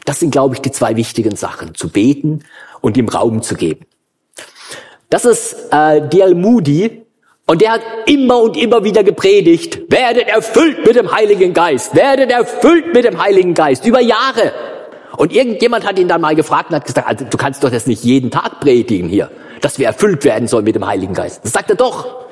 Das 0.05 0.19
sind, 0.19 0.31
glaube 0.31 0.55
ich, 0.55 0.61
die 0.61 0.71
zwei 0.71 0.95
wichtigen 0.95 1.35
Sachen. 1.35 1.75
Zu 1.75 1.89
beten 1.89 2.43
und 2.79 2.97
ihm 2.97 3.09
Raum 3.09 3.41
zu 3.41 3.55
geben. 3.55 3.85
Das 5.09 5.25
ist 5.25 5.55
äh, 5.71 6.07
D.L. 6.07 6.35
Moody. 6.35 7.05
Und 7.45 7.61
der 7.61 7.73
hat 7.73 7.81
immer 8.05 8.41
und 8.41 8.55
immer 8.55 8.83
wieder 8.85 9.03
gepredigt, 9.03 9.91
werdet 9.91 10.29
erfüllt 10.29 10.85
mit 10.85 10.95
dem 10.95 11.11
Heiligen 11.11 11.53
Geist, 11.53 11.93
werdet 11.95 12.31
erfüllt 12.31 12.93
mit 12.93 13.03
dem 13.03 13.21
Heiligen 13.21 13.53
Geist, 13.53 13.85
über 13.85 13.99
Jahre. 13.99 14.53
Und 15.17 15.33
irgendjemand 15.33 15.85
hat 15.85 15.99
ihn 15.99 16.07
dann 16.07 16.21
mal 16.21 16.35
gefragt 16.35 16.69
und 16.69 16.77
hat 16.77 16.85
gesagt, 16.85 17.07
also, 17.07 17.25
du 17.25 17.37
kannst 17.37 17.63
doch 17.63 17.69
das 17.69 17.87
nicht 17.87 18.03
jeden 18.05 18.31
Tag 18.31 18.61
predigen 18.61 19.09
hier, 19.09 19.29
dass 19.61 19.79
wir 19.79 19.87
erfüllt 19.87 20.23
werden 20.23 20.47
sollen 20.47 20.65
mit 20.65 20.75
dem 20.75 20.85
Heiligen 20.85 21.13
Geist. 21.13 21.43
Das 21.43 21.53
sagt 21.53 21.69
er 21.69 21.75
doch. 21.75 22.25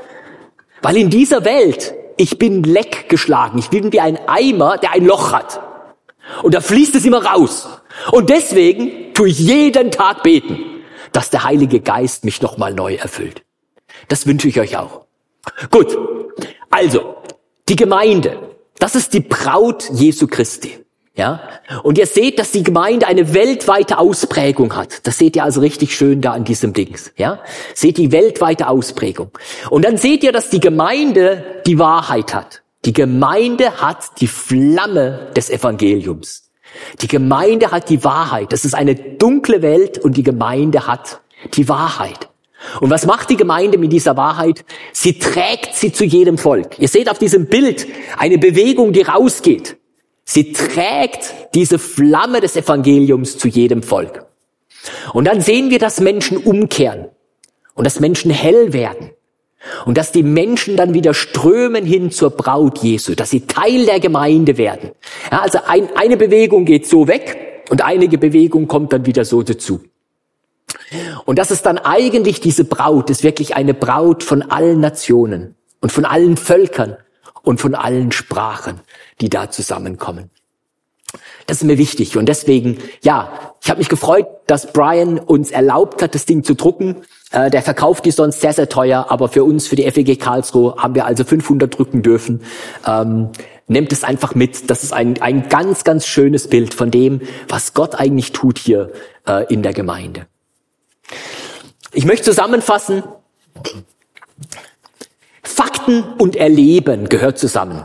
Weil 0.82 0.98
in 0.98 1.10
dieser 1.10 1.46
Welt, 1.46 1.94
ich 2.18 2.38
bin 2.38 2.64
leck 2.64 3.10
geschlagen, 3.10 3.60
ich 3.60 3.70
bin 3.70 3.92
wie 3.92 4.00
ein 4.00 4.20
Eimer, 4.28 4.78
der 4.78 4.92
ein 4.92 5.06
Loch 5.06 5.32
hat. 5.32 5.62
Und 6.44 6.54
da 6.54 6.62
fließt 6.62 6.96
es 6.96 7.06
immer 7.06 7.26
raus. 7.26 7.68
Und 8.12 8.30
deswegen 8.30 9.14
tue 9.14 9.30
ich 9.30 9.40
jeden 9.40 9.92
Tag 9.92 10.24
beten, 10.24 10.60
dass 11.12 11.30
der 11.30 11.44
Heilige 11.44 11.80
Geist 11.80 12.24
mich 12.24 12.42
nochmal 12.42 12.74
neu 12.74 12.96
erfüllt. 12.96 13.44
Das 14.08 14.28
wünsche 14.28 14.48
ich 14.48 14.60
euch 14.60 14.78
auch. 14.78 15.06
Gut. 15.72 15.98
Also, 16.70 17.16
die 17.68 17.76
Gemeinde. 17.76 18.56
Das 18.78 18.96
ist 18.96 19.14
die 19.14 19.20
Braut 19.20 19.90
Jesu 19.92 20.28
Christi. 20.28 20.86
Ja? 21.16 21.42
Und 21.84 21.98
ihr 21.98 22.06
seht, 22.06 22.40
dass 22.40 22.52
die 22.52 22.64
Gemeinde 22.64 23.08
eine 23.08 23.34
weltweite 23.34 23.98
Ausprägung 23.98 24.76
hat. 24.76 25.06
Das 25.06 25.18
seht 25.18 25.36
ihr 25.36 25.44
also 25.44 25.60
richtig 25.60 25.96
schön 25.96 26.22
da 26.22 26.32
an 26.32 26.46
diesem 26.46 26.74
Dings. 26.74 27.12
Ja? 27.18 27.40
Seht 27.74 27.98
die 27.98 28.12
weltweite 28.12 28.68
Ausprägung. 28.68 29.32
Und 29.70 29.86
dann 29.86 29.98
seht 29.98 30.24
ihr, 30.24 30.32
dass 30.32 30.50
die 30.50 30.60
Gemeinde 30.60 31.62
die 31.66 31.80
Wahrheit 31.80 32.34
hat. 32.34 32.62
Die 32.86 32.94
Gemeinde 32.94 33.82
hat 33.82 34.22
die 34.22 34.28
Flamme 34.28 35.28
des 35.36 35.50
Evangeliums. 35.50 36.50
Die 37.02 37.08
Gemeinde 37.08 37.72
hat 37.72 37.90
die 37.90 38.04
Wahrheit. 38.04 38.54
Das 38.54 38.64
ist 38.64 38.74
eine 38.74 38.96
dunkle 38.96 39.62
Welt 39.62 39.98
und 39.98 40.16
die 40.16 40.24
Gemeinde 40.24 40.88
hat 40.88 41.22
die 41.56 41.68
Wahrheit. 41.68 42.30
Und 42.80 42.90
was 42.90 43.06
macht 43.06 43.30
die 43.30 43.38
Gemeinde 43.38 43.78
mit 43.78 43.92
dieser 43.92 44.18
Wahrheit? 44.18 44.66
Sie 44.92 45.18
trägt 45.18 45.76
sie 45.76 45.92
zu 45.92 46.06
jedem 46.06 46.38
Volk. 46.38 46.78
Ihr 46.80 46.88
seht 46.88 47.10
auf 47.10 47.18
diesem 47.18 47.48
Bild 47.48 47.88
eine 48.18 48.38
Bewegung, 48.38 48.94
die 48.94 49.02
rausgeht. 49.02 49.78
Sie 50.32 50.54
trägt 50.54 51.34
diese 51.56 51.80
Flamme 51.80 52.40
des 52.40 52.56
Evangeliums 52.56 53.40
zu 53.40 53.48
jedem 53.48 53.82
Volk. 53.82 54.28
Und 55.12 55.26
dann 55.26 55.42
sehen 55.42 55.72
wir, 55.72 55.80
dass 55.80 56.02
Menschen 56.02 56.38
umkehren 56.38 57.08
und 57.74 57.84
dass 57.84 58.00
Menschen 58.00 58.30
hell 58.30 58.72
werden 58.72 59.10
und 59.88 59.98
dass 59.98 60.12
die 60.12 60.22
Menschen 60.22 60.78
dann 60.78 60.94
wieder 60.94 61.16
strömen 61.16 61.84
hin 61.84 62.12
zur 62.12 62.30
Braut 62.30 62.78
Jesu, 62.78 63.16
dass 63.16 63.32
sie 63.32 63.48
Teil 63.48 63.88
der 63.88 64.00
Gemeinde 64.00 64.60
werden. 64.60 64.92
Ja, 65.32 65.42
also 65.42 65.62
ein, 65.66 65.90
eine 65.96 66.16
Bewegung 66.16 66.64
geht 66.66 66.86
so 66.86 67.08
weg 67.08 67.64
und 67.72 67.84
einige 67.84 68.20
Bewegung 68.20 68.68
kommt 68.68 68.94
dann 68.94 69.08
wieder 69.08 69.26
so 69.26 69.42
dazu. 69.42 69.82
Und 71.26 71.40
das 71.40 71.50
ist 71.50 71.66
dann 71.66 71.80
eigentlich 71.80 72.40
diese 72.40 72.66
Braut, 72.66 73.10
ist 73.10 73.24
wirklich 73.24 73.56
eine 73.56 73.74
Braut 73.74 74.24
von 74.24 74.44
allen 74.44 74.80
Nationen 74.80 75.56
und 75.82 75.92
von 75.92 76.06
allen 76.06 76.38
Völkern 76.38 76.98
und 77.42 77.60
von 77.62 77.76
allen 77.76 78.12
Sprachen, 78.12 78.80
die 79.22 79.30
da 79.30 79.50
zusammenkommen. 79.50 80.30
Das 81.48 81.58
ist 81.58 81.64
mir 81.64 81.78
wichtig 81.80 82.18
und 82.18 82.28
deswegen, 82.28 82.78
ja, 83.02 83.56
ich 83.62 83.70
habe 83.70 83.80
mich 83.80 83.90
gefreut, 83.90 84.28
dass 84.46 84.72
Brian 84.72 85.18
uns 85.18 85.50
erlaubt 85.50 86.02
hat, 86.04 86.14
das 86.14 86.26
Ding 86.26 86.44
zu 86.44 86.54
drucken. 86.54 86.98
Äh, 87.32 87.50
der 87.50 87.64
verkauft 87.64 88.06
die 88.06 88.12
sonst 88.12 88.42
sehr, 88.42 88.54
sehr 88.54 88.70
teuer, 88.70 89.08
aber 89.10 89.28
für 89.28 89.44
uns, 89.44 89.68
für 89.68 89.76
die 89.76 89.90
FEG 89.90 90.20
Karlsruhe, 90.20 90.76
haben 90.78 90.94
wir 90.94 91.06
also 91.06 91.24
500 91.24 91.76
drücken 91.76 92.04
dürfen. 92.04 92.42
Ähm, 92.86 93.30
nehmt 93.68 93.92
es 93.92 94.04
einfach 94.04 94.36
mit. 94.36 94.70
Das 94.70 94.84
ist 94.84 94.94
ein, 94.94 95.22
ein 95.22 95.50
ganz, 95.50 95.84
ganz 95.84 96.06
schönes 96.06 96.48
Bild 96.48 96.74
von 96.74 96.92
dem, 96.92 97.22
was 97.48 97.74
Gott 97.74 97.96
eigentlich 97.96 98.32
tut 98.32 98.60
hier 98.60 98.92
äh, 99.28 99.52
in 99.52 99.64
der 99.64 99.74
Gemeinde. 99.74 100.28
Ich 101.94 102.06
möchte 102.06 102.26
zusammenfassen, 102.26 103.04
Fakten 105.50 106.04
und 106.20 106.36
Erleben 106.36 107.10
gehört 107.10 107.40
zusammen. 107.40 107.84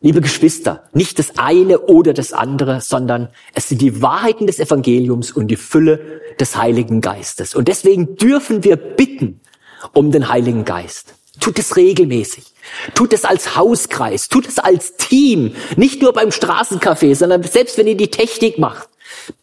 Liebe 0.00 0.20
Geschwister, 0.20 0.84
nicht 0.92 1.18
das 1.18 1.38
eine 1.38 1.78
oder 1.78 2.12
das 2.12 2.32
andere, 2.32 2.80
sondern 2.80 3.28
es 3.54 3.68
sind 3.68 3.80
die 3.80 4.02
Wahrheiten 4.02 4.46
des 4.46 4.58
Evangeliums 4.58 5.30
und 5.32 5.48
die 5.48 5.56
Fülle 5.56 6.20
des 6.38 6.56
Heiligen 6.56 7.00
Geistes. 7.00 7.54
Und 7.54 7.68
deswegen 7.68 8.16
dürfen 8.16 8.64
wir 8.64 8.76
bitten 8.76 9.40
um 9.92 10.10
den 10.12 10.28
Heiligen 10.28 10.64
Geist. 10.64 11.14
Tut 11.40 11.58
es 11.58 11.76
regelmäßig. 11.76 12.44
Tut 12.94 13.12
es 13.12 13.24
als 13.24 13.56
Hauskreis. 13.56 14.28
Tut 14.28 14.46
es 14.46 14.58
als 14.58 14.96
Team. 14.96 15.54
Nicht 15.76 16.02
nur 16.02 16.12
beim 16.12 16.30
Straßencafé, 16.30 17.14
sondern 17.14 17.42
selbst 17.44 17.78
wenn 17.78 17.86
ihr 17.86 17.96
die 17.96 18.10
Technik 18.10 18.58
macht. 18.58 18.88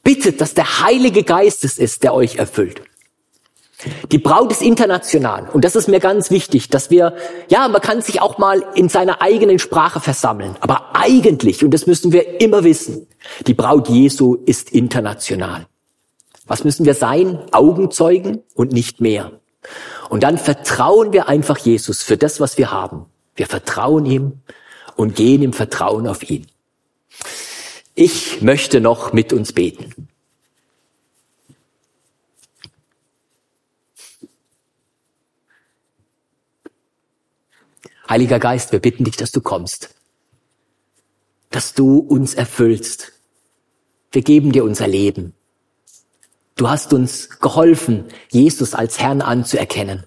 Bittet, 0.04 0.42
dass 0.42 0.54
der 0.54 0.82
Heilige 0.82 1.24
Geist 1.24 1.64
es 1.64 1.80
ist, 1.80 2.04
der 2.04 2.14
euch 2.14 2.36
erfüllt. 2.36 2.82
Die 4.12 4.18
Braut 4.18 4.52
ist 4.52 4.62
international 4.62 5.50
und 5.54 5.66
das 5.66 5.76
ist 5.76 5.88
mir 5.88 6.00
ganz 6.00 6.32
wichtig, 6.32 6.70
dass 6.70 6.90
wir, 6.90 7.16
ja, 7.50 7.68
man 7.68 7.82
kann 7.82 8.02
sich 8.02 8.22
auch 8.22 8.38
mal 8.38 8.64
in 8.76 8.90
seiner 8.90 9.22
eigenen 9.22 9.60
Sprache 9.60 10.00
versammeln, 10.00 10.56
aber 10.60 10.96
eigentlich, 10.96 11.64
und 11.64 11.72
das 11.72 11.88
müssen 11.88 12.12
wir 12.12 12.42
immer 12.42 12.64
wissen, 12.64 13.08
die 13.48 13.54
Braut 13.54 13.90
Jesu 13.90 14.36
ist 14.46 14.72
international. 14.72 15.68
Was 16.48 16.64
müssen 16.64 16.86
wir 16.86 16.94
sein? 16.94 17.40
Augenzeugen 17.52 18.44
und 18.54 18.72
nicht 18.72 19.02
mehr. 19.02 19.32
Und 20.10 20.24
dann 20.24 20.38
vertrauen 20.38 21.12
wir 21.12 21.28
einfach 21.28 21.58
Jesus 21.58 22.04
für 22.04 22.18
das, 22.18 22.40
was 22.40 22.58
wir 22.58 22.72
haben. 22.72 23.08
Wir 23.36 23.48
vertrauen 23.48 24.06
ihm 24.06 24.42
und 24.96 25.16
gehen 25.16 25.42
im 25.42 25.54
Vertrauen 25.54 26.08
auf 26.08 26.30
ihn. 26.30 26.46
Ich 27.96 28.42
möchte 28.42 28.82
noch 28.82 29.14
mit 29.14 29.34
uns 29.34 29.54
beten. 29.54 30.10
Heiliger 38.10 38.40
Geist, 38.40 38.72
wir 38.72 38.80
bitten 38.80 39.04
dich, 39.04 39.18
dass 39.18 39.32
du 39.32 39.42
kommst, 39.42 39.90
dass 41.50 41.74
du 41.74 42.00
uns 42.00 42.34
erfüllst. 42.34 43.14
Wir 44.12 44.22
geben 44.22 44.52
dir 44.52 44.64
unser 44.64 44.88
Leben. 44.88 45.34
Du 46.56 46.70
hast 46.70 46.94
uns 46.94 47.30
geholfen, 47.42 48.06
Jesus 48.30 48.74
als 48.74 49.00
Herrn 49.00 49.22
anzuerkennen. 49.22 50.06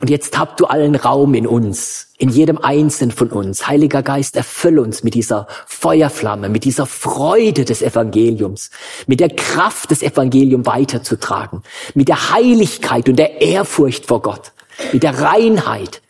Und 0.00 0.10
jetzt 0.10 0.36
habt 0.36 0.60
du 0.60 0.66
allen 0.66 0.96
Raum 0.96 1.34
in 1.34 1.46
uns, 1.46 2.08
in 2.18 2.28
jedem 2.28 2.58
Einzelnen 2.58 3.12
von 3.12 3.30
uns. 3.30 3.68
Heiliger 3.68 4.02
Geist, 4.02 4.36
erfülle 4.36 4.82
uns 4.82 5.02
mit 5.02 5.14
dieser 5.14 5.46
Feuerflamme, 5.66 6.48
mit 6.48 6.64
dieser 6.64 6.84
Freude 6.84 7.64
des 7.64 7.80
Evangeliums, 7.80 8.70
mit 9.06 9.20
der 9.20 9.30
Kraft 9.30 9.90
des 9.90 10.02
Evangeliums 10.02 10.66
weiterzutragen, 10.66 11.62
mit 11.94 12.08
der 12.08 12.32
Heiligkeit 12.32 13.08
und 13.08 13.16
der 13.16 13.40
Ehrfurcht 13.40 14.06
vor 14.06 14.20
Gott, 14.20 14.52
mit 14.92 15.04
der 15.04 15.18
Reinheit, 15.20 16.02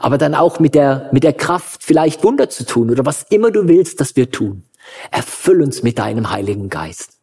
aber 0.00 0.18
dann 0.18 0.34
auch 0.34 0.58
mit 0.58 0.74
der, 0.74 1.08
mit 1.12 1.22
der 1.22 1.34
Kraft, 1.34 1.84
vielleicht 1.84 2.24
Wunder 2.24 2.48
zu 2.48 2.64
tun 2.66 2.90
oder 2.90 3.06
was 3.06 3.22
immer 3.30 3.50
du 3.50 3.68
willst, 3.68 4.00
dass 4.00 4.16
wir 4.16 4.30
tun. 4.30 4.64
Erfüll 5.10 5.62
uns 5.62 5.82
mit 5.82 5.98
deinem 5.98 6.30
Heiligen 6.30 6.68
Geist. 6.68 7.18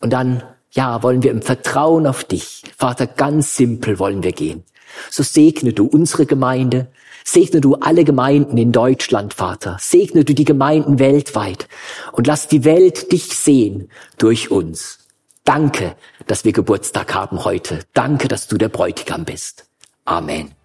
Und 0.00 0.12
dann, 0.12 0.42
ja, 0.70 1.02
wollen 1.02 1.22
wir 1.22 1.30
im 1.30 1.42
Vertrauen 1.42 2.06
auf 2.06 2.22
dich, 2.22 2.62
Vater, 2.76 3.06
ganz 3.06 3.56
simpel 3.56 3.98
wollen 3.98 4.22
wir 4.22 4.32
gehen. 4.32 4.62
So 5.10 5.22
segne 5.22 5.72
du 5.72 5.86
unsere 5.86 6.26
Gemeinde, 6.26 6.88
segne 7.24 7.60
du 7.60 7.76
alle 7.76 8.04
Gemeinden 8.04 8.58
in 8.58 8.72
Deutschland, 8.72 9.34
Vater, 9.34 9.76
segne 9.80 10.24
du 10.24 10.34
die 10.34 10.44
Gemeinden 10.44 10.98
weltweit 10.98 11.66
und 12.12 12.26
lass 12.26 12.48
die 12.48 12.64
Welt 12.64 13.10
dich 13.12 13.36
sehen 13.36 13.88
durch 14.18 14.50
uns. 14.50 14.98
Danke, 15.44 15.96
dass 16.26 16.44
wir 16.44 16.52
Geburtstag 16.52 17.14
haben 17.14 17.44
heute. 17.44 17.80
Danke, 17.94 18.28
dass 18.28 18.48
du 18.48 18.58
der 18.58 18.68
Bräutigam 18.68 19.24
bist. 19.24 19.64
Amen. 20.04 20.59